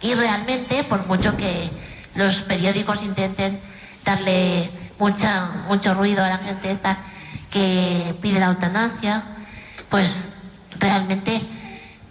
[0.00, 1.70] Y realmente, por mucho que
[2.14, 3.60] los periódicos intenten
[4.04, 6.98] darle mucha, mucho ruido a la gente esta
[7.50, 9.22] que pide la eutanasia,
[9.90, 10.28] pues
[10.78, 11.40] realmente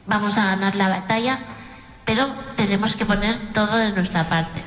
[0.06, 1.40] vamos a ganar la batalla,
[2.06, 4.62] pero tenemos que poner todo de nuestra parte.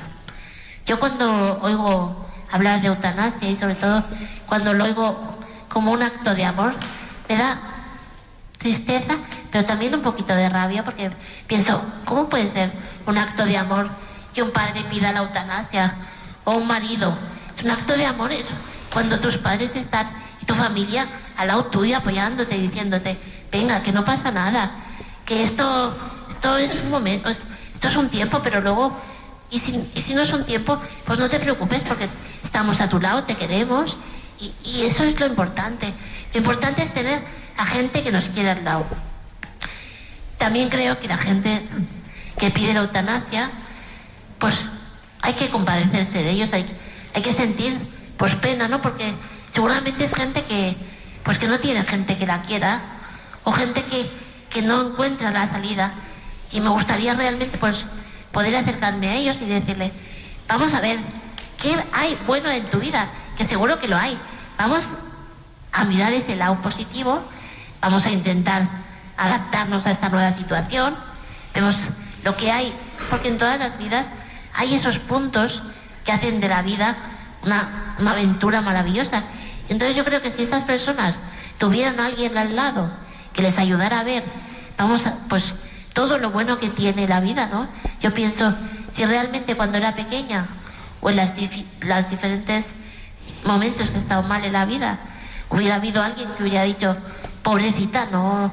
[0.85, 4.03] Yo cuando oigo hablar de eutanasia y sobre todo
[4.47, 5.34] cuando lo oigo
[5.69, 6.73] como un acto de amor,
[7.27, 7.59] me da
[8.57, 9.15] tristeza,
[9.51, 11.11] pero también un poquito de rabia porque
[11.47, 12.71] pienso, ¿cómo puede ser
[13.05, 13.89] un acto de amor
[14.33, 15.93] que un padre pida la eutanasia
[16.43, 17.15] o un marido?
[17.55, 18.53] Es un acto de amor eso,
[18.91, 20.09] cuando tus padres están
[20.41, 23.17] y tu familia al lado tuyo apoyándote, diciéndote,
[23.51, 24.71] venga, que no pasa nada,
[25.25, 25.95] que esto,
[26.29, 27.39] esto es un momento, es-
[27.73, 28.97] esto es un tiempo, pero luego,
[29.51, 32.07] y si, y si no es un tiempo, pues no te preocupes porque
[32.43, 33.97] estamos a tu lado, te queremos
[34.39, 35.93] y, eso es lo importante.
[36.33, 37.21] Lo importante es tener
[37.57, 38.85] a gente que nos quiera al lado.
[40.37, 41.61] También creo que la gente
[42.37, 43.49] que pide la eutanasia,
[44.39, 44.69] pues
[45.21, 46.65] hay que compadecerse de ellos, hay,
[47.13, 47.77] hay que sentir
[48.17, 48.81] pues pena, ¿no?
[48.81, 49.13] Porque
[49.51, 50.75] seguramente es gente que
[51.23, 52.81] pues que no tiene gente que la quiera
[53.43, 54.09] o gente que,
[54.49, 55.91] que no encuentra la salida
[56.51, 57.85] y me gustaría realmente pues
[58.31, 59.91] poder acercarme a ellos y decirle,
[60.47, 60.99] vamos a ver,
[61.59, 63.09] ¿qué hay bueno en tu vida?
[63.37, 64.17] Que seguro que lo hay.
[64.57, 64.85] Vamos
[65.71, 67.21] a mirar ese lado positivo,
[67.81, 68.67] vamos a intentar
[69.17, 70.95] adaptarnos a esta nueva situación,
[71.53, 71.75] vemos
[72.23, 72.73] lo que hay,
[73.09, 74.05] porque en todas las vidas
[74.53, 75.61] hay esos puntos
[76.05, 76.95] que hacen de la vida
[77.43, 79.23] una, aventura maravillosa.
[79.67, 81.19] Entonces yo creo que si estas personas
[81.57, 82.91] tuvieran a alguien al lado
[83.33, 84.23] que les ayudara a ver,
[84.77, 85.53] vamos a, pues
[85.93, 87.67] todo lo bueno que tiene la vida, ¿no?
[88.01, 88.53] Yo pienso,
[88.93, 90.45] si realmente cuando era pequeña
[91.01, 92.65] o en las diferentes
[93.45, 94.97] momentos que he estado mal en la vida,
[95.49, 96.95] hubiera habido alguien que hubiera dicho,
[97.43, 98.51] pobrecita, no,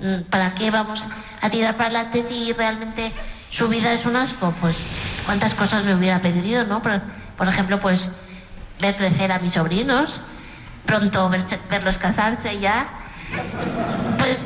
[0.00, 1.06] mm, ¿para qué vamos
[1.40, 3.12] a tirar para adelante si realmente
[3.50, 4.52] su vida es un asco?
[4.60, 4.76] Pues
[5.26, 6.82] cuántas cosas me hubiera pedido, ¿no?
[6.82, 8.08] Por, ejemplo, pues
[8.80, 10.20] ver crecer a mis sobrinos,
[10.86, 12.86] pronto verse- verlos casarse ya.
[14.18, 14.38] Pues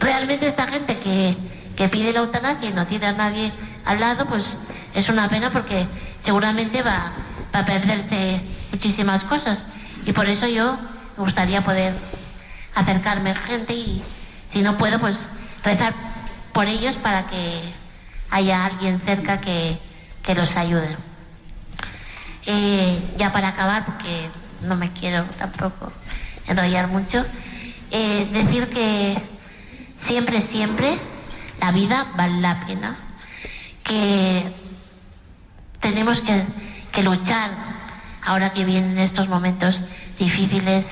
[0.00, 1.36] realmente esta gente que,
[1.76, 3.52] que pide la eutanasia y no tiene a nadie
[3.84, 4.56] al lado, pues
[4.94, 5.86] es una pena porque
[6.20, 7.12] seguramente va
[7.52, 9.66] a perderse muchísimas cosas.
[10.04, 10.76] Y por eso yo
[11.16, 11.94] me gustaría poder
[12.74, 14.02] acercarme a gente y
[14.48, 15.30] si no puedo, pues
[15.62, 15.92] rezar
[16.52, 17.60] por ellos para que
[18.30, 19.78] haya alguien cerca que,
[20.22, 20.96] que los ayude.
[22.46, 24.30] Eh, ya para acabar, porque
[24.62, 25.92] no me quiero tampoco
[26.46, 27.24] enrollar mucho,
[27.90, 29.16] eh, decir que
[29.98, 30.98] siempre, siempre
[31.60, 32.96] la vida vale la pena,
[33.84, 34.52] que
[35.80, 36.44] tenemos que,
[36.92, 37.50] que luchar
[38.24, 39.80] ahora que vienen estos momentos
[40.18, 40.86] difíciles,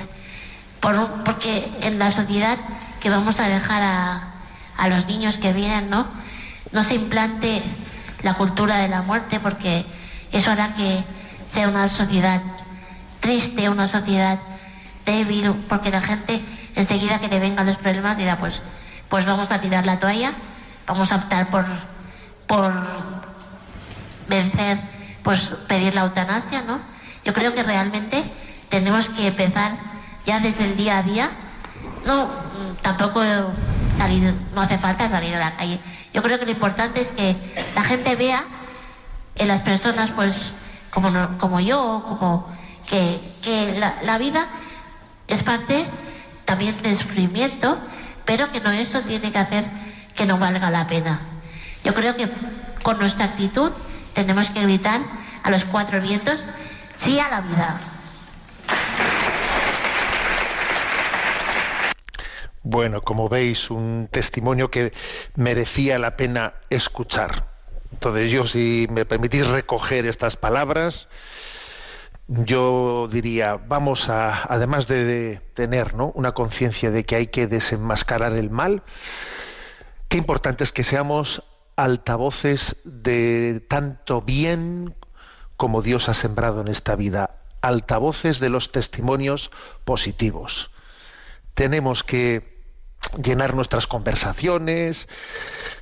[0.80, 2.58] porque en la sociedad
[3.00, 4.32] que vamos a dejar a,
[4.76, 6.06] a los niños que vienen, ¿no?
[6.72, 7.62] No se implante
[8.22, 9.84] la cultura de la muerte, porque
[10.32, 11.04] eso hará que
[11.52, 12.40] sea una sociedad
[13.20, 14.38] triste, una sociedad
[15.04, 16.42] débil, porque la gente
[16.74, 18.62] enseguida que le vengan los problemas dirá, pues,
[19.08, 20.32] pues vamos a tirar la toalla,
[20.86, 21.64] vamos a optar por,
[22.46, 22.72] por
[24.28, 24.80] vencer,
[25.22, 26.78] pues pedir la eutanasia, ¿no?
[27.28, 28.24] Yo creo que realmente
[28.70, 29.72] tenemos que empezar
[30.24, 31.28] ya desde el día a día,
[32.06, 33.22] no, mm, tampoco
[33.98, 35.78] salir, no hace falta salir a la calle.
[36.14, 37.36] Yo creo que lo importante es que
[37.74, 38.44] la gente vea
[39.34, 40.52] en las personas, pues,
[40.88, 42.48] como, como yo, como
[42.88, 44.46] que, que la, la vida
[45.26, 45.84] es parte
[46.46, 47.78] también del sufrimiento,
[48.24, 49.66] pero que no eso tiene que hacer
[50.14, 51.20] que no valga la pena.
[51.84, 52.26] Yo creo que
[52.82, 53.70] con nuestra actitud
[54.14, 55.02] tenemos que gritar
[55.42, 56.42] a los cuatro vientos
[57.00, 57.80] sí a la vida.
[62.62, 64.92] Bueno, como veis, un testimonio que
[65.36, 67.46] merecía la pena escuchar.
[67.92, 71.08] Entonces yo, si me permitís recoger estas palabras,
[72.26, 76.12] yo diría, vamos a, además de, de tener ¿no?
[76.14, 78.82] una conciencia de que hay que desenmascarar el mal,
[80.08, 81.42] qué importante es que seamos
[81.76, 84.94] altavoces de tanto bien
[85.58, 89.50] como Dios ha sembrado en esta vida, altavoces de los testimonios
[89.84, 90.70] positivos.
[91.54, 92.62] Tenemos que
[93.22, 95.08] llenar nuestras conversaciones,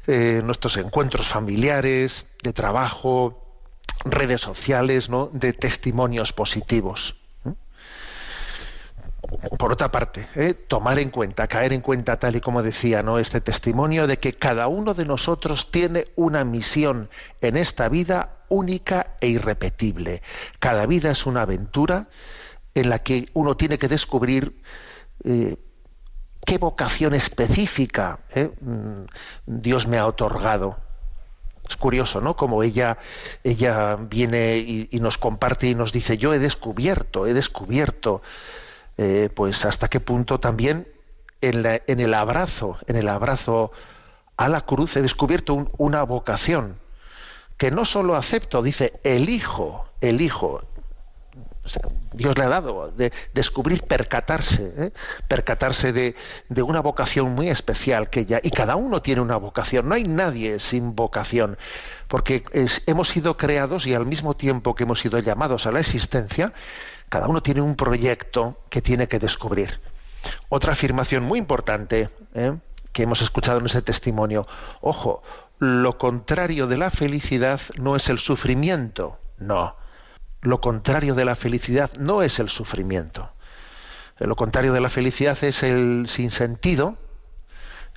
[0.07, 3.63] eh, nuestros encuentros familiares, de trabajo,
[4.07, 5.29] redes sociales, ¿no?
[5.33, 7.15] de testimonios positivos.
[9.59, 10.55] Por otra parte, ¿eh?
[10.55, 13.19] tomar en cuenta, caer en cuenta, tal y como decía, ¿no?
[13.19, 17.09] este testimonio de que cada uno de nosotros tiene una misión
[17.41, 20.23] en esta vida única e irrepetible.
[20.61, 22.09] Cada vida es una aventura
[22.75, 24.61] en la que uno tiene que descubrir
[25.25, 25.57] eh,
[26.45, 29.07] qué vocación específica eh, mm,
[29.47, 30.77] Dios me ha otorgado.
[31.69, 32.37] Es curioso, ¿no?
[32.37, 32.99] Como ella,
[33.43, 38.23] ella viene y nos comparte y nos dice, yo he descubierto, he descubierto,
[38.99, 40.89] eh, pues hasta qué punto también
[41.41, 41.65] en,
[42.01, 43.71] el abrazo, en el abrazo
[44.37, 46.79] a la cruz he descubierto un- una vocación
[47.57, 50.63] que no solo acepto, dice, elijo, elijo.
[52.13, 54.93] Dios le ha dado de descubrir, percatarse, ¿eh?
[55.27, 56.15] percatarse de,
[56.63, 60.59] una vocación muy especial que ella, y cada uno tiene una vocación, no hay nadie
[60.61, 61.59] sin vocación,
[62.09, 62.45] porque
[62.87, 66.53] hemos sido creados y al mismo tiempo que hemos sido llamados a la existencia,
[67.09, 69.81] cada uno tiene un proyecto que tiene que descubrir.
[70.49, 72.57] Otra afirmación muy importante ¿eh?
[72.93, 74.47] que hemos escuchado en ese testimonio,
[74.81, 75.23] ojo,
[75.59, 79.77] lo contrario de la felicidad no es el sufrimiento, no.
[80.43, 83.31] Lo contrario de la felicidad no es el sufrimiento.
[84.19, 86.97] Lo contrario de la felicidad es el sinsentido.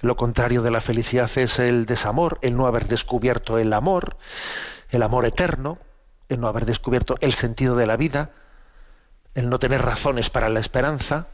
[0.02, 4.18] Lo contrario de la felicidad es el desamor, el no haber descubierto el amor,
[4.90, 5.78] el amor eterno,
[6.30, 8.32] el no haber descubierto el sentido de la vida,
[9.40, 11.28] el no tener razones para la esperanza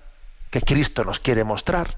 [0.51, 1.97] que Cristo nos quiere mostrar.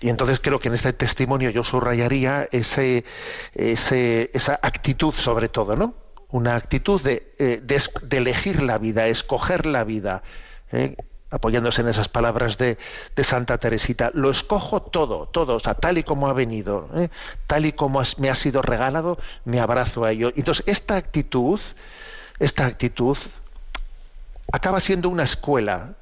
[0.00, 3.04] Y entonces creo que en este testimonio yo subrayaría ese,
[3.54, 5.94] ese- esa actitud sobre todo, ¿no?
[6.30, 10.22] Una actitud de, eh, de elegir la vida, escoger la vida,
[10.72, 10.94] ¿eh?
[11.30, 12.76] apoyándose en esas palabras de,
[13.16, 14.10] de Santa Teresita.
[14.14, 17.08] Lo escojo todo, todo, o sea, tal y como ha venido, ¿eh?
[17.46, 20.32] tal y como me ha sido regalado, me abrazo a ello.
[20.36, 21.60] Entonces, esta actitud,
[22.38, 23.16] esta actitud
[24.52, 25.94] acaba siendo una escuela.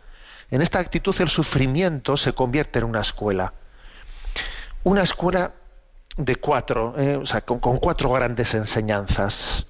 [0.50, 3.52] En esta actitud el sufrimiento se convierte en una escuela.
[4.84, 5.52] Una escuela
[6.16, 9.66] de cuatro, eh, o sea, con, con cuatro grandes enseñanzas.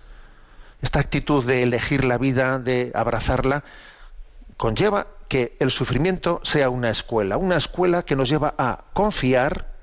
[0.83, 3.65] Esta actitud de elegir la vida, de abrazarla,
[4.57, 9.76] conlleva que el sufrimiento sea una escuela, una escuela que nos lleva a confiar,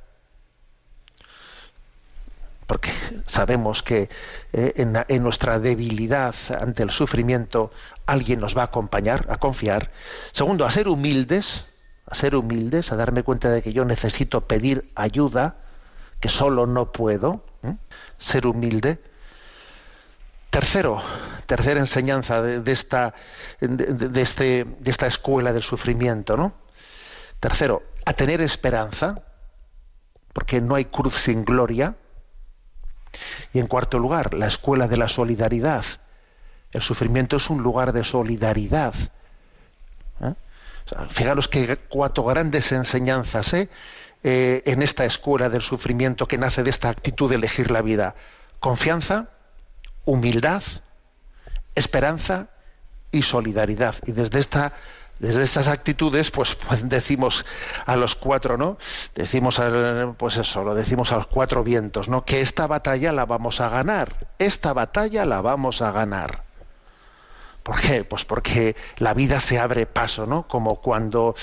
[2.67, 2.91] porque
[3.27, 4.09] sabemos que
[4.53, 4.73] eh,
[5.07, 7.71] en, nuestra debilidad ante el sufrimiento
[8.05, 9.91] alguien nos va a acompañar, a confiar.
[10.31, 11.65] Segundo, a ser humildes,
[12.05, 15.57] a ser humildes, a darme cuenta de que yo necesito pedir ayuda,
[16.19, 17.75] que solo no puedo, ¿eh?
[18.17, 18.99] ser humilde.
[20.49, 21.01] Tercero,
[21.47, 23.13] tercera enseñanza de, esta,
[23.59, 23.67] de-
[24.09, 26.53] de este, de esta escuela del sufrimiento, ¿no?
[27.39, 29.23] Tercero, a tener esperanza,
[30.31, 31.95] porque no hay cruz sin gloria.
[33.53, 35.85] Y en cuarto lugar, la escuela de la solidaridad.
[36.71, 38.93] El sufrimiento es un lugar de solidaridad.
[40.21, 40.33] ¿eh?
[40.85, 43.69] O sea, fijaros que cuatro grandes enseñanzas ¿eh?
[44.23, 48.15] Eh, en esta escuela del sufrimiento que nace de esta actitud de elegir la vida.
[48.59, 49.29] Confianza,
[50.05, 50.63] humildad,
[51.75, 52.47] esperanza
[53.11, 53.95] y solidaridad.
[54.05, 54.73] Y desde esta
[55.23, 57.45] desde estas actitudes, pues, pues decimos
[57.85, 58.77] a los cuatro, ¿no?
[59.15, 62.25] Decimos, al- pues eso, lo decimos a los cuatro vientos, ¿no?
[62.25, 64.27] Que esta batalla la vamos a ganar.
[64.37, 66.43] Esta batalla la vamos a ganar.
[67.63, 68.03] ¿Por qué?
[68.03, 70.47] Pues porque la vida se abre paso, ¿no?
[70.47, 71.33] Como cuando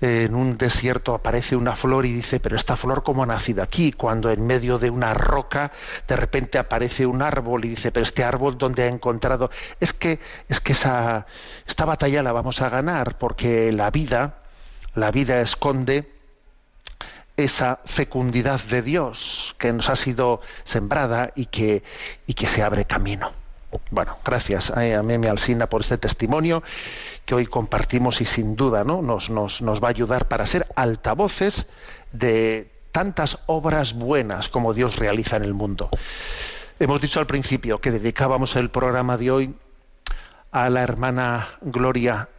[0.00, 3.64] eh, en un desierto aparece una flor y dice, pero esta flor cómo ha nacido
[3.64, 5.72] aquí, cuando en medio de una roca
[6.06, 9.50] de repente aparece un árbol y dice, pero este árbol dónde ha encontrado,
[9.80, 11.26] es que es que esa
[11.66, 14.36] esta batalla la vamos a ganar porque la vida
[14.94, 16.08] la vida esconde
[17.36, 21.84] esa fecundidad de Dios que nos ha sido sembrada y que,
[22.26, 23.32] y que se abre camino.
[23.90, 26.62] Bueno, gracias a, a Meme Alsina por este testimonio
[27.28, 29.02] que hoy compartimos y sin duda ¿no?
[29.02, 31.66] nos, nos, va a ayudar para ser altavoces
[32.10, 35.90] de tantas obras buenas como Dios realiza en el mundo.
[36.80, 39.54] Hemos dicho al principio que dedicábamos el programa de hoy
[40.52, 42.30] a la hermana Gloria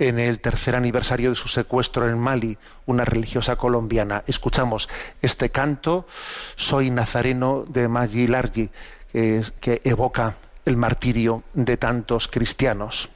[0.00, 4.24] en el tercer aniversario de su secuestro en Mali, una religiosa colombiana.
[4.26, 4.88] Escuchamos
[5.22, 6.04] este canto,
[6.56, 8.70] Soy Nazareno de Maggi Largi,
[9.12, 10.34] que evoca
[10.66, 13.08] el martirio de tantos cristianos.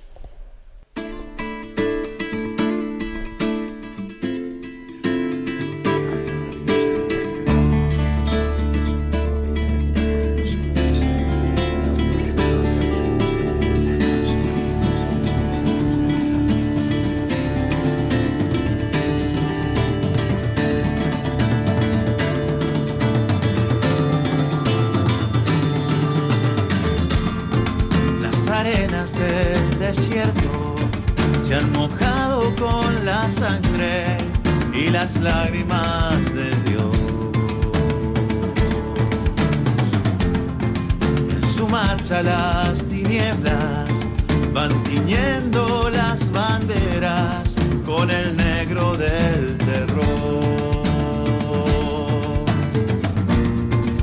[48.01, 50.01] Con el negro del terror.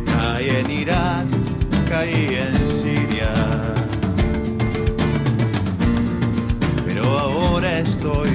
[0.05, 1.25] Caí en Irak,
[1.89, 3.33] caí en Siria.
[6.85, 8.29] pero ahora estoy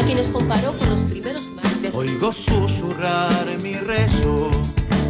[0.00, 1.94] a quienes comparó con los primeros mártires.
[1.94, 4.50] Oigo susurrar mi rezo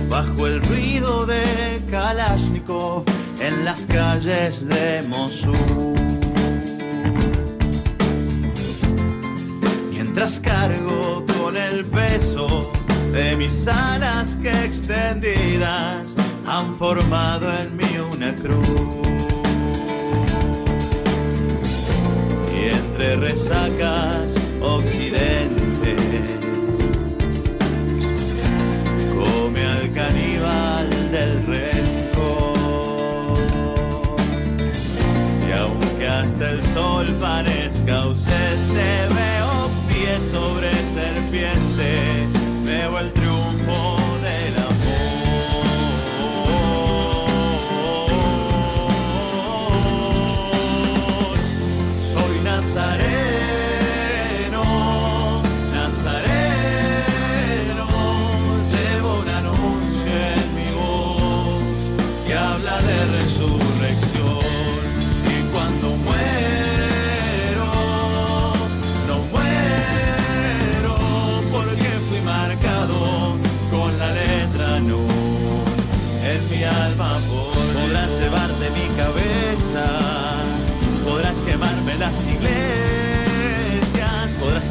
[0.08, 3.04] bajo el ruido de Kalashnikov
[3.40, 5.54] en las calles de Mossul.
[9.92, 12.72] Mientras cargo con el peso
[13.12, 16.14] de mis alas que extendidas
[16.46, 18.90] han formado en mí una cruz.
[22.52, 24.39] y entre resacas
[24.70, 25.49] occidente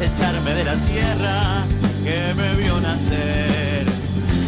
[0.00, 1.64] podrás echarme de la tierra
[2.04, 3.84] que me vio nacer,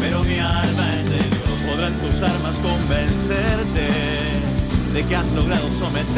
[0.01, 3.89] pero mi alma es de Dios, podrán tus armas convencerte
[4.93, 6.17] de que has logrado someterme,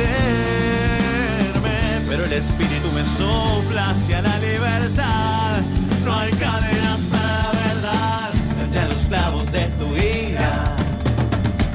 [2.09, 5.61] pero el espíritu me sopla hacia la libertad,
[6.05, 8.31] no hay cadenas para la verdad,
[8.63, 10.65] entre los clavos de tu ira,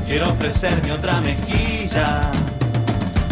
[0.06, 2.32] quiero ofrecerme otra mejilla.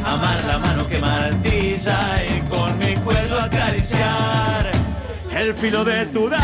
[0.05, 4.71] Amar la mano que martilla y con mi cuello acariciar
[5.31, 6.43] el filo de tu daga.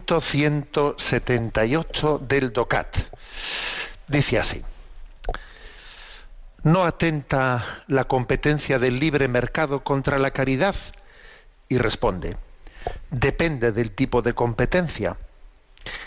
[0.10, 2.98] Punto 178 del DOCAT.
[4.08, 4.64] Dice así.
[6.64, 10.74] ¿No atenta la competencia del libre mercado contra la caridad?
[11.68, 12.38] Y responde,
[13.12, 15.16] depende del tipo de competencia.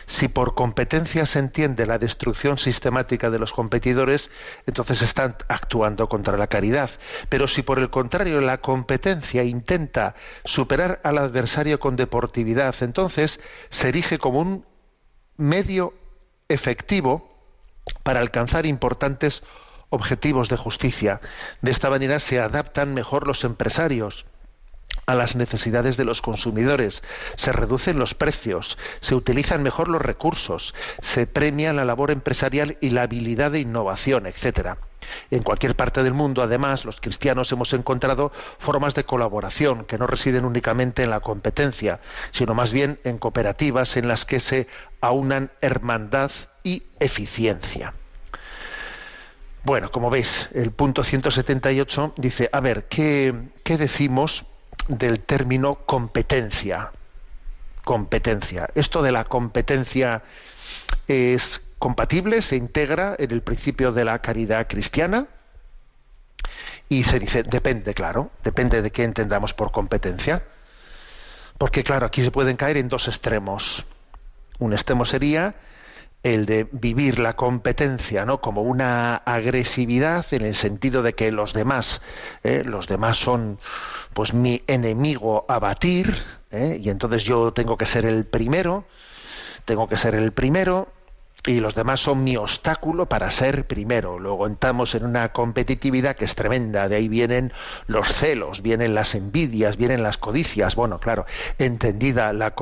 [0.06, 4.30] Si por competencia se entiende la destrucción sistemática de los competidores,
[4.66, 6.90] entonces están actuando contra la caridad.
[7.28, 10.14] Pero si por el contrario la competencia intenta
[10.44, 14.66] superar al adversario con deportividad, entonces se erige como un
[15.36, 15.94] medio
[16.48, 17.28] efectivo
[18.02, 19.42] para alcanzar importantes
[19.88, 21.20] objetivos de justicia.
[21.60, 24.24] De esta manera se adaptan mejor los empresarios
[25.06, 27.02] a las necesidades de los consumidores,
[27.36, 32.90] se reducen los precios, se utilizan mejor los recursos, se premia la labor empresarial y
[32.90, 34.78] la habilidad de innovación, etcétera.
[35.30, 40.06] En cualquier parte del mundo, además, los cristianos hemos encontrado formas de colaboración que no
[40.06, 44.68] residen únicamente en la competencia, sino más bien en cooperativas en las que se
[45.00, 46.30] aunan hermandad
[46.62, 47.94] y eficiencia.
[49.64, 54.44] Bueno, como veis, el punto 178 dice, a ver, ¿qué, qué decimos
[54.88, 56.92] del término competencia?
[57.84, 58.70] Competencia.
[58.74, 60.22] Esto de la competencia
[61.08, 65.26] es compatible, se integra en el principio de la caridad cristiana
[66.88, 70.44] y se dice, depende, claro, depende de qué entendamos por competencia.
[71.58, 73.86] Porque claro, aquí se pueden caer en dos extremos.
[74.58, 75.54] Un extremo sería
[76.22, 78.40] el de vivir la competencia ¿no?
[78.40, 82.00] como una agresividad en el sentido de que los demás
[82.44, 82.62] ¿eh?
[82.64, 83.58] los demás son
[84.14, 86.14] pues mi enemigo a batir
[86.50, 86.78] ¿eh?
[86.80, 88.84] y entonces yo tengo que ser el primero
[89.64, 90.88] tengo que ser el primero
[91.46, 94.18] y los demás son mi obstáculo para ser primero.
[94.18, 97.52] Luego entramos en una competitividad que es tremenda, de ahí vienen
[97.86, 100.76] los celos, vienen las envidias, vienen las codicias.
[100.76, 101.26] Bueno, claro,
[101.58, 102.54] entendida la,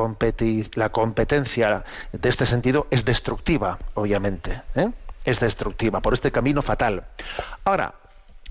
[0.75, 4.91] la competencia de este sentido es destructiva, obviamente, ¿eh?
[5.25, 7.05] es destructiva, por este camino fatal.
[7.65, 7.95] Ahora,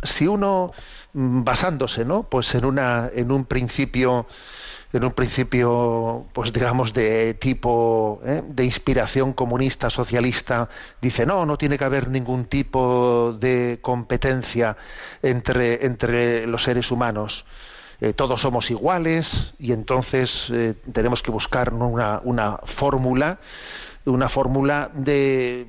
[0.04, 0.72] si uno
[1.14, 2.24] mm, basándose, ¿no?
[2.24, 4.28] Pues en una, en un principio
[4.92, 8.42] en un principio, pues digamos, de tipo ¿eh?
[8.46, 10.70] de inspiración comunista, socialista,
[11.02, 14.78] dice no, no tiene que haber ningún tipo de competencia
[15.22, 17.46] entre, entre los seres humanos.
[18.02, 23.40] Eh, todos somos iguales y entonces eh, tenemos que buscar una, una fórmula,
[24.06, 25.68] una fórmula de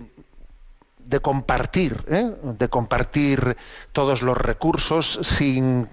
[1.11, 2.33] de compartir, ¿eh?
[2.43, 3.57] de compartir
[3.93, 5.89] todos los recursos sin,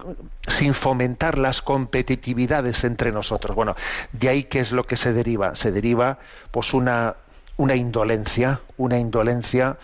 [0.46, 3.56] sin, fomentar las competitividades entre nosotros.
[3.56, 3.74] Bueno,
[4.12, 5.56] de ahí qué es lo que se deriva.
[5.56, 6.20] Se deriva
[6.52, 7.16] pues una,
[7.56, 9.76] una indolencia, una indolencia,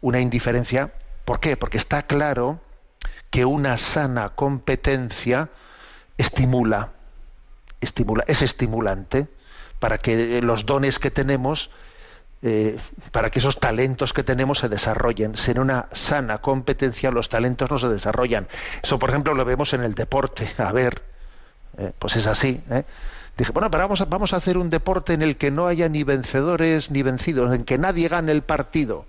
[0.00, 0.92] una indiferencia.
[1.24, 1.56] ¿Por qué?
[1.56, 2.60] Porque está claro
[3.30, 5.48] que una sana competencia
[6.18, 6.90] estimula,
[7.80, 9.28] estimula, es estimulante
[9.78, 11.70] para que los dones que tenemos
[12.42, 12.76] eh,
[13.12, 15.36] para que esos talentos que tenemos se desarrollen.
[15.36, 18.48] Sin una sana competencia los talentos no se desarrollan.
[18.82, 20.50] Eso, por ejemplo, lo vemos en el deporte.
[20.58, 21.02] A ver,
[21.78, 22.60] eh, pues es así.
[22.70, 22.84] ¿eh?
[23.36, 25.88] Dije, bueno, pero vamos a, vamos a hacer un deporte en el que no haya
[25.88, 29.06] ni vencedores ni vencidos, en que nadie gane el partido.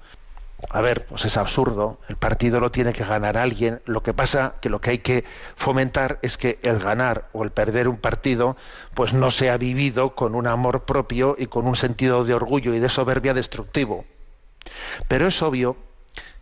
[0.69, 1.99] A ver, pues es absurdo.
[2.09, 3.81] El partido lo tiene que ganar alguien.
[3.85, 5.23] Lo que pasa que lo que hay que
[5.55, 8.57] fomentar es que el ganar o el perder un partido,
[8.95, 12.79] pues no sea vivido con un amor propio y con un sentido de orgullo y
[12.79, 14.05] de soberbia destructivo.
[15.07, 15.75] Pero es obvio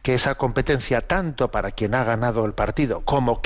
[0.01, 3.41] que esa competencia, tanto para quien ha ganado el partido como,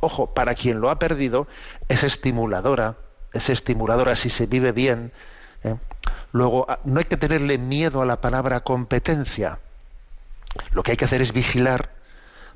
[0.00, 1.46] ojo, para quien lo ha perdido,
[1.88, 2.96] es estimuladora,
[3.32, 5.12] es estimuladora si se vive bien.
[5.64, 5.76] ¿eh?
[6.32, 9.58] Luego, a- no hay que tenerle miedo a la palabra competencia.
[10.72, 11.90] Lo que hay que hacer es vigilar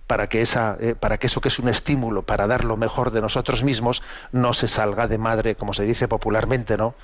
[0.06, 3.10] para que, esa, eh, para que eso que es un estímulo para dar lo mejor
[3.10, 6.94] de nosotros mismos no se salga de madre, como se dice popularmente, ¿no?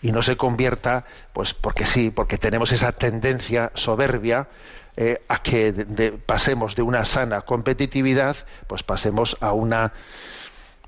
[0.00, 4.48] Y no se convierta, pues porque sí, porque tenemos esa tendencia soberbia
[4.96, 9.92] eh, a que pasemos de una sana competitividad, pues pasemos a una,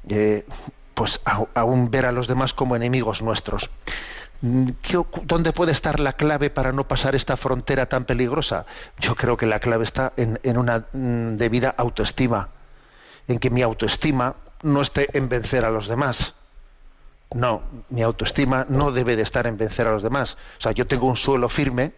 [0.08, 0.44] eh,
[0.94, 3.70] pues a, a un ver a los demás como enemigos nuestros.
[4.44, 8.66] Mm, ¿qué ocu- ¿Dónde puede estar la clave para no pasar esta frontera tan peligrosa?
[8.98, 12.50] Yo creo que la clave está en, en una mm, debida autoestima,
[13.26, 16.34] en que mi autoestima no esté en vencer a los demás.
[17.32, 20.36] No, mi autoestima no debe de estar en vencer a los demás.
[20.58, 21.92] O sea, yo tengo un suelo firme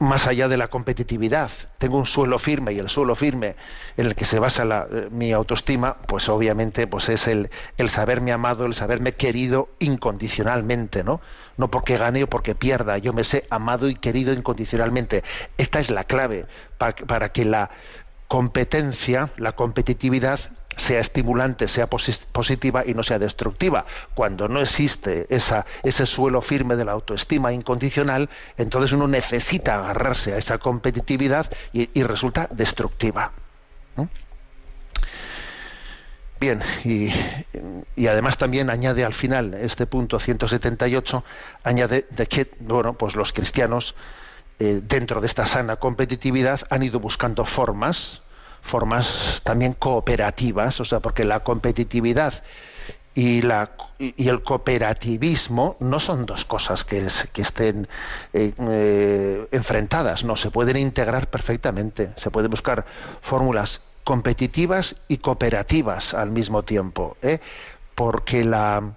[0.00, 1.50] más allá de la competitividad.
[1.78, 3.54] Tengo un suelo firme y el suelo firme
[3.96, 7.88] en el que se basa la- eh, mi autoestima, pues obviamente pues es el, el
[7.90, 11.20] saberme amado, el saberme querido incondicionalmente, ¿no?
[11.56, 15.22] No porque gane o porque pierda, yo me sé amado y querido incondicionalmente.
[15.58, 16.46] Esta es la clave
[16.78, 17.70] pa- para que la
[18.28, 20.40] competencia, la competitividad
[20.76, 23.84] sea estimulante, sea posi- positiva y no sea destructiva.
[24.14, 30.38] Cuando no existe ese suelo firme de la autoestima incondicional, entonces uno necesita agarrarse a
[30.38, 33.32] esa competitividad y, resulta destructiva.
[36.40, 37.10] Bien, y,
[37.96, 41.22] y además también añade al final este punto 178,
[41.64, 43.94] añade de que bueno, pues los cristianos
[44.58, 48.22] eh, dentro de esta sana competitividad han ido buscando formas,
[48.62, 52.42] formas también cooperativas, o sea, porque la competitividad
[53.14, 53.42] y,
[54.28, 57.88] el cooperativismo no son dos cosas que estén
[58.32, 62.86] eh, eh, enfrentadas, no, se pueden integrar perfectamente, se pueden buscar
[63.20, 67.40] fórmulas competitivas y cooperativas al mismo tiempo, ¿eh?
[67.94, 68.94] porque la,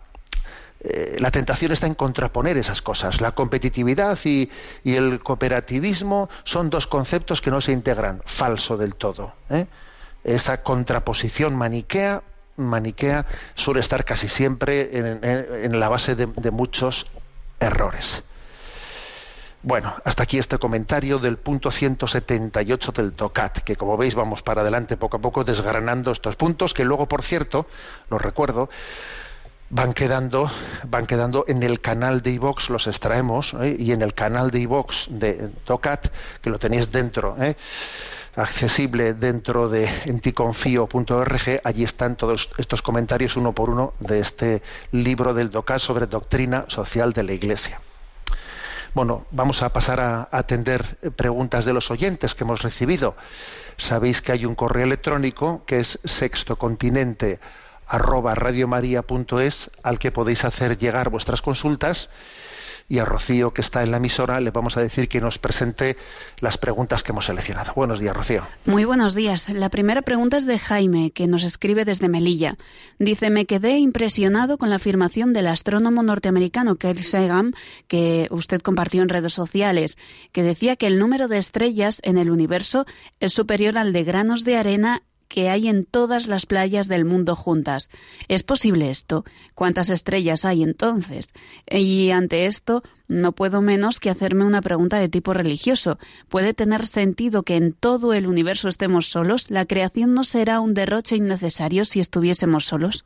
[0.84, 3.22] eh, la tentación está en contraponer esas cosas.
[3.22, 4.50] La competitividad y,
[4.84, 9.34] el cooperativismo son dos conceptos que no se integran, falso del todo.
[9.50, 9.68] ¿eh?
[10.24, 12.22] Esa contraposición maniquea,
[12.58, 13.26] maniquea
[13.56, 17.08] suele estar casi siempre en, la base de, de muchos
[17.60, 18.24] errores.
[19.66, 24.60] Bueno, hasta aquí este comentario del punto 178 del DOCAT, que como veis vamos para
[24.60, 27.66] adelante poco a poco desgranando estos puntos, que luego, por cierto,
[28.10, 28.70] los recuerdo,
[29.74, 30.52] van quedando,
[30.88, 33.76] van quedando en el canal de iVox, los extraemos, ¿eh?
[33.80, 36.10] y en el canal de iVox de DOCAT,
[36.42, 37.56] que lo tenéis dentro, ¿eh?
[38.36, 44.62] accesible dentro de enticonfio.org, allí están todos estos comentarios uno por uno de este
[44.92, 47.82] libro del DOCAT sobre doctrina social de la Iglesia.
[48.94, 53.16] Bueno, vamos a pasar a atender preguntas de los oyentes que hemos recibido.
[53.78, 57.40] Sabéis que hay un correo electrónico que es sextocontinente
[57.94, 62.10] arroba radiomaria.es al que podéis hacer llegar vuestras consultas
[62.90, 65.96] y a Rocío que está en la emisora le vamos a decir que nos presente
[66.40, 67.72] las preguntas que hemos seleccionado.
[67.76, 68.48] Buenos días, Rocío.
[68.66, 69.48] Muy buenos días.
[69.50, 72.58] La primera pregunta es de Jaime, que nos escribe desde Melilla.
[72.98, 77.54] Dice, me quedé impresionado con la afirmación del astrónomo norteamericano Carl Sagan,
[77.88, 79.98] que usted compartió en redes sociales,
[80.32, 82.86] que decía que el número de estrellas en el universo
[83.20, 85.04] es superior al de granos de arena
[85.34, 87.90] que hay en todas las playas del mundo juntas.
[88.28, 89.26] ¿Es posible esto?
[89.56, 91.34] ¿Cuántas estrellas hay entonces?
[91.68, 95.98] Y ante esto, no puedo menos que hacerme una pregunta de tipo religioso.
[96.30, 99.50] ¿Puede tener sentido que en todo el universo estemos solos?
[99.50, 103.04] ¿La creación no será un derroche innecesario si estuviésemos solos?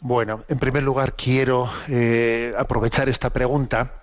[0.00, 3.99] Bueno, en primer lugar quiero eh, aprovechar esta pregunta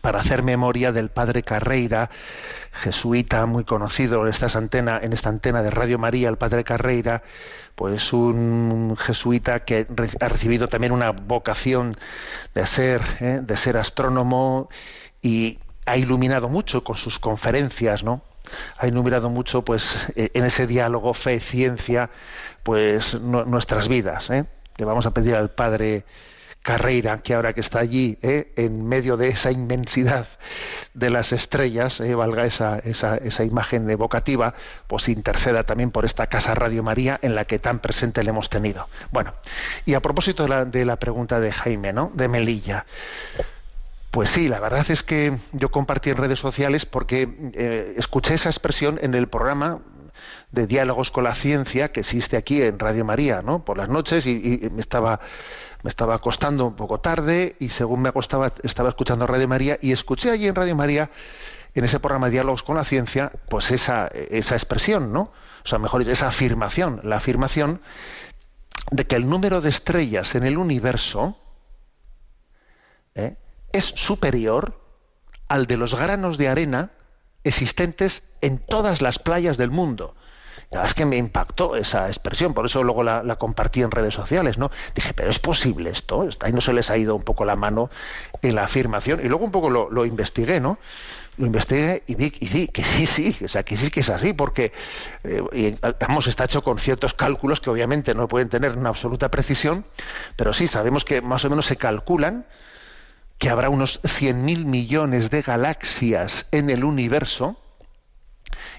[0.00, 2.10] para hacer memoria del padre Carreira,
[2.72, 7.22] jesuita muy conocido en, estas antena, en esta antena de Radio María, el padre Carreira,
[7.74, 9.86] pues un jesuita que
[10.20, 11.96] ha recibido también una vocación
[12.54, 13.40] de ser, ¿eh?
[13.42, 14.68] de ser astrónomo
[15.22, 18.22] y ha iluminado mucho con sus conferencias, ¿no?
[18.78, 22.10] Ha iluminado mucho, pues, eh, en ese diálogo fe-ciencia,
[22.62, 24.46] pues, nu- nuestras vidas, ¿eh?
[24.76, 26.04] Le vamos a pedir al padre
[26.68, 28.52] Carreira, que ahora que está allí, ¿eh?
[28.56, 30.26] en medio de esa inmensidad
[30.92, 32.14] de las estrellas, ¿eh?
[32.14, 34.52] valga esa, esa, esa imagen evocativa,
[34.86, 38.50] pues interceda también por esta Casa Radio María en la que tan presente le hemos
[38.50, 38.86] tenido.
[39.12, 39.32] Bueno,
[39.86, 42.12] y a propósito de la, de la pregunta de Jaime, ¿no?
[42.12, 42.84] De Melilla.
[44.10, 48.50] Pues sí, la verdad es que yo compartí en redes sociales porque eh, escuché esa
[48.50, 49.78] expresión en el programa
[50.52, 53.64] de diálogos con la ciencia que existe aquí en Radio María, ¿no?
[53.64, 55.20] Por las noches y me estaba
[55.82, 59.92] me estaba acostando un poco tarde y según me acostaba estaba escuchando Radio María y
[59.92, 61.10] escuché allí en Radio María
[61.74, 65.30] en ese programa de diálogos con la ciencia, pues esa, esa expresión, ¿no?
[65.64, 67.80] O sea, mejor esa afirmación, la afirmación
[68.90, 71.38] de que el número de estrellas en el universo
[73.14, 73.36] ¿eh?
[73.72, 74.80] es superior
[75.46, 76.90] al de los granos de arena
[77.44, 80.14] existentes en todas las playas del mundo.
[80.70, 84.12] La verdad es que me impactó esa expresión, por eso luego la, compartí en redes
[84.12, 84.70] sociales, ¿no?
[84.94, 86.28] Dije, pero ¿es posible esto?
[86.40, 87.88] Ahí no se les ha ido un poco la mano
[88.42, 89.20] en la afirmación.
[89.24, 90.78] Y luego un poco lo, investigué, ¿no?
[91.38, 94.10] Lo investigué y vi, y vi que sí, sí, o sea, que sí que es
[94.10, 94.72] así, porque,
[95.24, 95.78] eh,
[96.26, 99.86] está hecho con ciertos cálculos que obviamente no pueden tener una absoluta precisión,
[100.36, 102.44] pero sí, sabemos que más o menos se calculan
[103.38, 107.56] que habrá unos 100.000 millones de galaxias en el universo,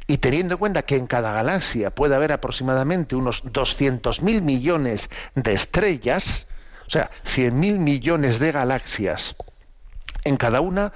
[0.07, 5.53] y teniendo en cuenta que en cada galaxia puede haber aproximadamente unos 200.000 millones de
[5.53, 6.47] estrellas,
[6.88, 9.36] o sea, 100.000 millones de galaxias,
[10.24, 10.93] en cada una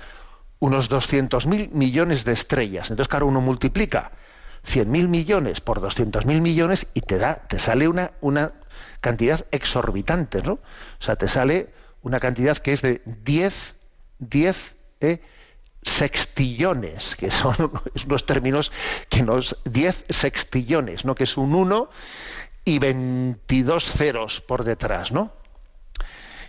[0.60, 2.90] unos 200.000 millones de estrellas.
[2.90, 4.12] Entonces, claro, uno multiplica
[4.66, 8.54] 100.000 millones por 200.000 millones y te da, te sale una, una
[9.02, 10.54] cantidad exorbitante, ¿no?
[10.54, 10.60] O
[11.00, 13.76] sea, te sale una cantidad que es de 10,
[14.20, 15.22] 10 eh,
[15.86, 17.56] sextillones, que son
[18.06, 18.72] unos términos
[19.10, 19.58] que nos...
[19.66, 21.16] 10 sextillones, ¿no?
[21.16, 21.90] Que es un 1
[22.66, 25.32] y 22 ceros por detrás, ¿no?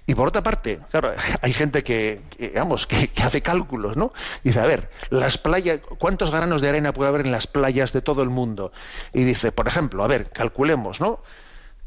[0.06, 4.12] Y por otra parte, claro, hay gente que, que que, hace cálculos, ¿no?
[4.42, 8.02] Dice, a ver, las playas, ¿cuántos granos de arena puede haber en las playas de
[8.02, 8.72] todo el mundo?
[9.12, 11.20] Y dice, por ejemplo, a ver, calculemos, ¿no?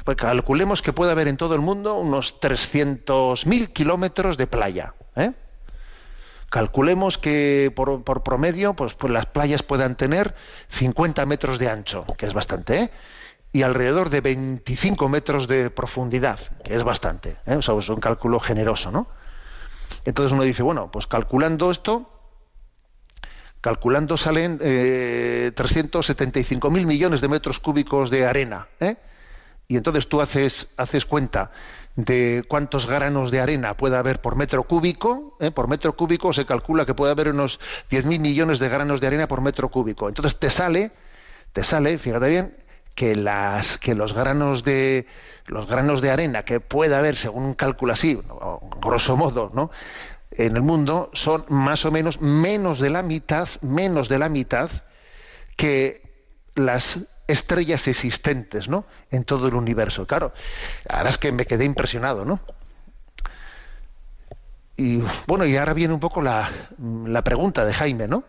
[0.04, 5.32] Pues calculemos que puede haber en todo el mundo unos 300.000 kilómetros de playa, ¿eh?
[6.50, 10.34] Calculemos que por, promedio, pues, pues, las playas puedan tener
[10.68, 12.90] 50 metros de ancho, que es bastante, ¿eh?
[13.52, 17.36] y alrededor de 25 metros de profundidad, que es bastante.
[17.46, 17.56] ¿eh?
[17.56, 19.08] O sea, es un cálculo generoso, ¿no?
[20.04, 22.10] Entonces uno dice, bueno, pues calculando esto,
[23.60, 28.96] calculando salen eh, 375 mil millones de metros cúbicos de arena, ¿eh?
[29.66, 31.50] y entonces tú haces, haces cuenta
[31.98, 35.50] de cuántos granos de arena puede haber por metro cúbico, ¿eh?
[35.50, 37.58] por metro cúbico se calcula que puede haber unos
[37.90, 40.08] 10.000 millones de granos de arena por metro cúbico.
[40.08, 40.92] Entonces te sale,
[41.52, 42.56] te sale, fíjate bien,
[42.94, 45.06] que las que los granos de
[45.46, 48.20] los granos de arena que puede haber según un cálculo así
[48.80, 49.70] grosso modo no
[50.30, 54.70] en el mundo son más o menos menos de la mitad menos de la mitad
[55.56, 56.02] que
[56.56, 56.98] las
[57.28, 60.06] estrellas existentes no en todo el universo.
[60.06, 60.32] Claro
[60.88, 62.40] ahora es que me quedé impresionado no
[64.76, 66.50] y bueno y ahora viene un poco la,
[67.06, 68.24] la pregunta de Jaime no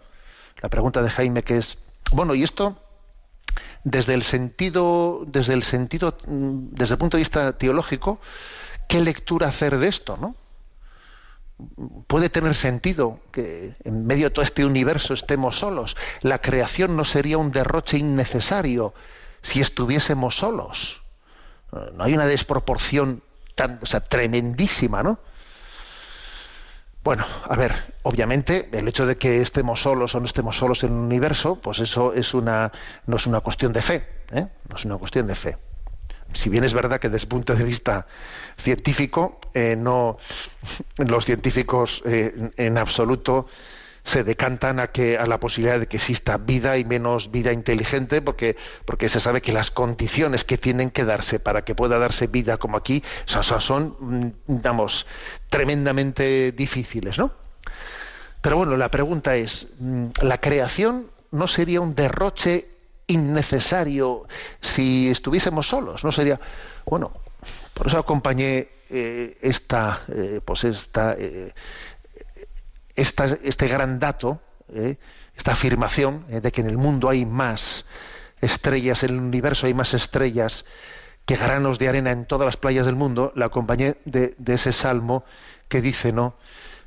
[0.62, 1.78] la pregunta de Jaime que es
[2.12, 2.78] bueno y esto
[3.84, 8.20] desde el sentido, desde el sentido, desde el punto de vista teológico,
[8.88, 10.36] ¿qué lectura hacer de esto, no?
[12.08, 15.98] Puede tener sentido que en medio de todo este universo estemos solos.
[16.22, 18.94] La creación no sería un derroche innecesario
[19.42, 21.02] si estuviésemos solos.
[21.94, 23.22] No hay una desproporción
[23.56, 25.20] tan, o sea, tremendísima, ¿no?
[27.04, 30.92] Bueno, a ver, obviamente el hecho de que estemos solos o no estemos solos en
[30.92, 32.72] el universo, pues eso es una,
[33.06, 34.48] no es una cuestión de fe, ¿eh?
[34.68, 35.58] no es una cuestión de fe.
[36.34, 38.08] Si bien es verdad que desde el punto de vista
[38.58, 40.18] científico, eh, no,
[40.98, 43.48] los científicos eh, en absoluto
[44.04, 48.22] se decantan a que a la posibilidad de que exista vida y menos vida inteligente
[48.22, 48.56] porque
[48.86, 52.58] porque se sabe que las condiciones que tienen que darse para que pueda darse vida
[52.58, 55.06] como aquí son mm, digamos
[55.50, 57.32] tremendamente difíciles no
[58.42, 62.79] pero bueno la pregunta es mm, la creación no sería un derroche
[63.10, 64.28] innecesario
[64.62, 66.40] si estuviésemos solos no sería
[66.86, 67.12] bueno
[67.74, 71.54] por eso acompañé eh, esta eh, pues esta eh,
[72.96, 74.42] esta, este gran dato,
[75.36, 77.86] esta afirmación de que en el mundo hay más
[78.42, 80.66] estrellas, en el universo hay más estrellas
[81.26, 84.74] que granos de arena en todas las playas del mundo, la acompañé de, de ese
[84.74, 85.24] salmo
[85.70, 86.36] que dice, ¿no?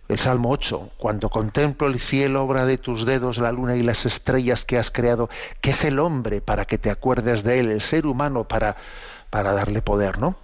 [0.09, 4.05] El Salmo 8, cuando contemplo el cielo, obra de tus dedos, la luna y las
[4.05, 5.30] estrellas que has creado,
[5.61, 8.76] que es el hombre para que te acuerdes de él, el ser humano para,
[9.30, 10.36] para darle poder, ¿no?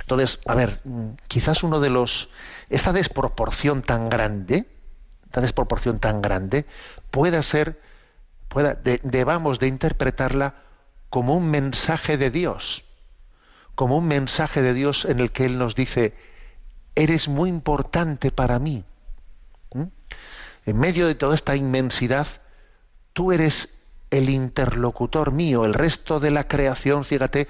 [0.00, 0.80] Entonces, a ver,
[1.28, 2.28] quizás uno de los,
[2.68, 4.66] esta desproporción tan grande,
[5.24, 6.66] esta desproporción tan grande,
[7.10, 7.80] pueda ser,
[8.48, 10.54] pueda, de, debamos de interpretarla
[11.08, 12.84] como un mensaje de Dios,
[13.74, 16.14] como un mensaje de Dios en el que Él nos dice,
[16.94, 18.84] eres muy importante para mí.
[19.74, 19.84] ¿Mm?
[20.66, 22.26] En medio de toda esta inmensidad,
[23.12, 23.70] tú eres
[24.10, 27.48] el interlocutor mío, el resto de la creación, fíjate,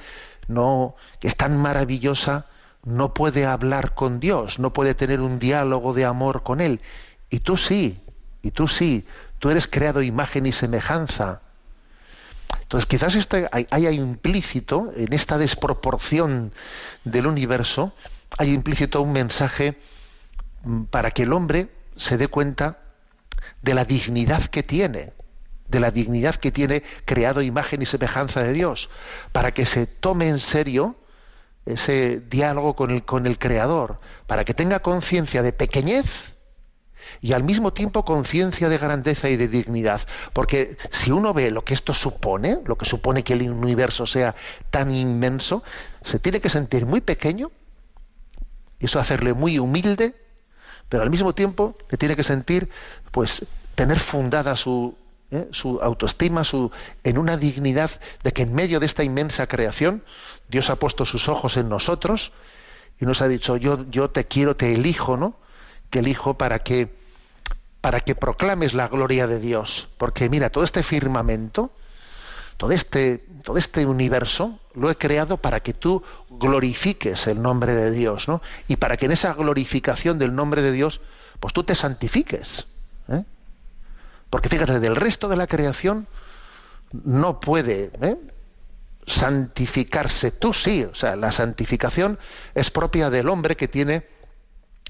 [0.49, 2.47] no, es tan maravillosa,
[2.84, 6.80] no puede hablar con Dios, no puede tener un diálogo de amor con Él.
[7.30, 8.01] Y tú sí,
[8.43, 9.07] y tú sí,
[9.43, 11.40] Tú eres creado imagen y semejanza.
[12.61, 16.53] Entonces, quizás este, hay- haya implícito en esta desproporción
[17.03, 17.93] del universo,
[18.39, 19.78] hay implícito un mensaje
[20.64, 22.78] mm, para que el hombre se dé cuenta
[23.61, 25.12] de la dignidad que tiene,
[25.68, 28.91] de la dignidad que tiene creado imagen y semejanza de Dios,
[29.33, 30.97] para que se tome en serio
[31.66, 36.33] ese diálogo con el, con el Creador, para que tenga conciencia de pequeñez
[37.20, 40.01] y al mismo tiempo conciencia de grandeza y de dignidad.
[40.33, 44.35] Porque si uno ve lo que esto supone, lo que supone que el universo sea
[44.70, 45.62] tan inmenso,
[46.03, 47.51] se tiene que sentir muy pequeño,
[48.83, 50.16] y eso hacerle muy humilde,
[50.89, 52.68] pero al mismo tiempo le tiene que sentir,
[53.12, 54.97] pues, tener fundada su,
[55.30, 55.47] ¿eh?
[55.53, 56.72] su autoestima su,
[57.05, 57.93] en una dignidad
[58.24, 60.03] de que en medio de esta inmensa creación,
[60.49, 62.33] Dios ha puesto sus ojos en nosotros
[63.01, 65.37] y nos ha dicho, yo, yo te quiero, te elijo, ¿no?
[65.89, 66.93] Te elijo para que,
[67.80, 69.91] para que proclames la gloria de Dios.
[69.97, 71.70] Porque mira, todo este firmamento,
[72.57, 77.91] todo este, todo este universo lo he creado para que tú glorifiques el nombre de
[77.91, 78.43] Dios, ¿no?
[78.68, 81.01] Y para que en esa glorificación del nombre de Dios,
[81.41, 82.66] pues tú te santifiques.
[83.09, 83.25] ¿eh?
[84.31, 86.07] Porque fíjate, del resto de la creación
[86.93, 88.16] no puede ¿eh?
[89.07, 90.31] santificarse.
[90.31, 92.18] Tú sí, o sea, la santificación
[92.55, 94.07] es propia del hombre que tiene,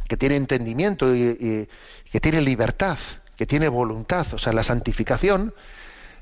[0.08, 1.68] que tiene entendimiento y,
[2.10, 2.98] que tiene libertad,
[3.36, 4.26] que tiene voluntad.
[4.34, 5.54] O sea, la santificación,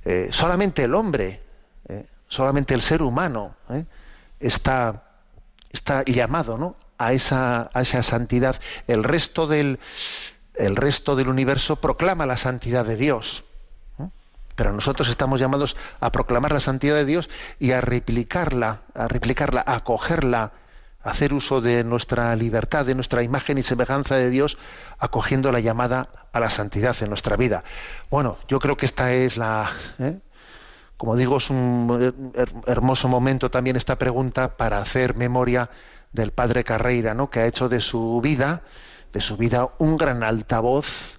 [0.04, 1.42] eh, solamente el hombre,
[2.30, 3.84] solamente el ser humano eh,
[4.38, 5.02] está,
[6.06, 6.76] llamado ¿no?
[6.96, 8.56] a, esa, a esa santidad.
[8.86, 9.78] El resto del,
[10.54, 13.44] el resto del universo proclama la santidad de Dios.
[13.98, 14.12] ¿no?
[14.54, 17.28] Pero nosotros estamos llamados a proclamar la santidad de Dios
[17.58, 20.52] y a replicarla, a replicarla, a acogerla,
[21.02, 24.56] a hacer uso de nuestra libertad, de nuestra imagen y semejanza de Dios,
[25.00, 27.64] acogiendo la llamada a la santidad en nuestra vida.
[28.08, 29.68] Bueno, yo creo que esta es la,
[29.98, 30.20] ¿eh?
[31.00, 31.88] Como digo, es un
[32.34, 35.70] her- hermoso momento también esta pregunta para hacer memoria
[36.12, 37.30] del padre Carreira, ¿no?
[37.30, 38.60] que ha hecho de su vida,
[39.14, 41.16] de su vida un gran altavoz,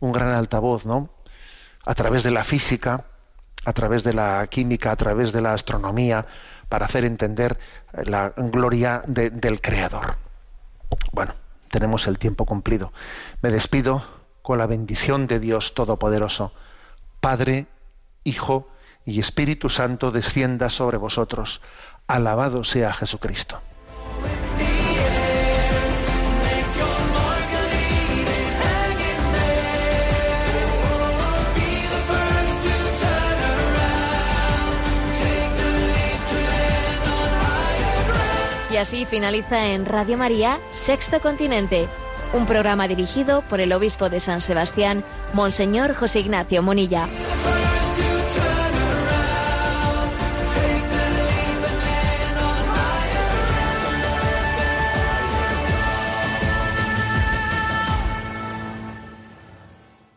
[0.00, 1.08] un gran altavoz, ¿no?
[1.86, 3.06] A través de la física,
[3.64, 6.26] a través de la química, a través de la astronomía,
[6.68, 7.58] para hacer entender
[7.94, 10.16] eh, la gloria de- del Creador.
[11.12, 11.32] Bueno,
[11.70, 12.92] tenemos el tiempo cumplido.
[13.40, 14.04] Me despido
[14.42, 16.52] con la bendición de Dios Todopoderoso.
[17.22, 17.66] Padre,
[18.24, 18.68] Hijo
[19.04, 21.60] y Espíritu Santo descienda sobre vosotros.
[22.06, 23.60] Alabado sea Jesucristo.
[38.72, 41.88] Y así finaliza en Radio María Sexto Continente,
[42.32, 47.06] un programa dirigido por el obispo de San Sebastián, Monseñor José Ignacio Monilla.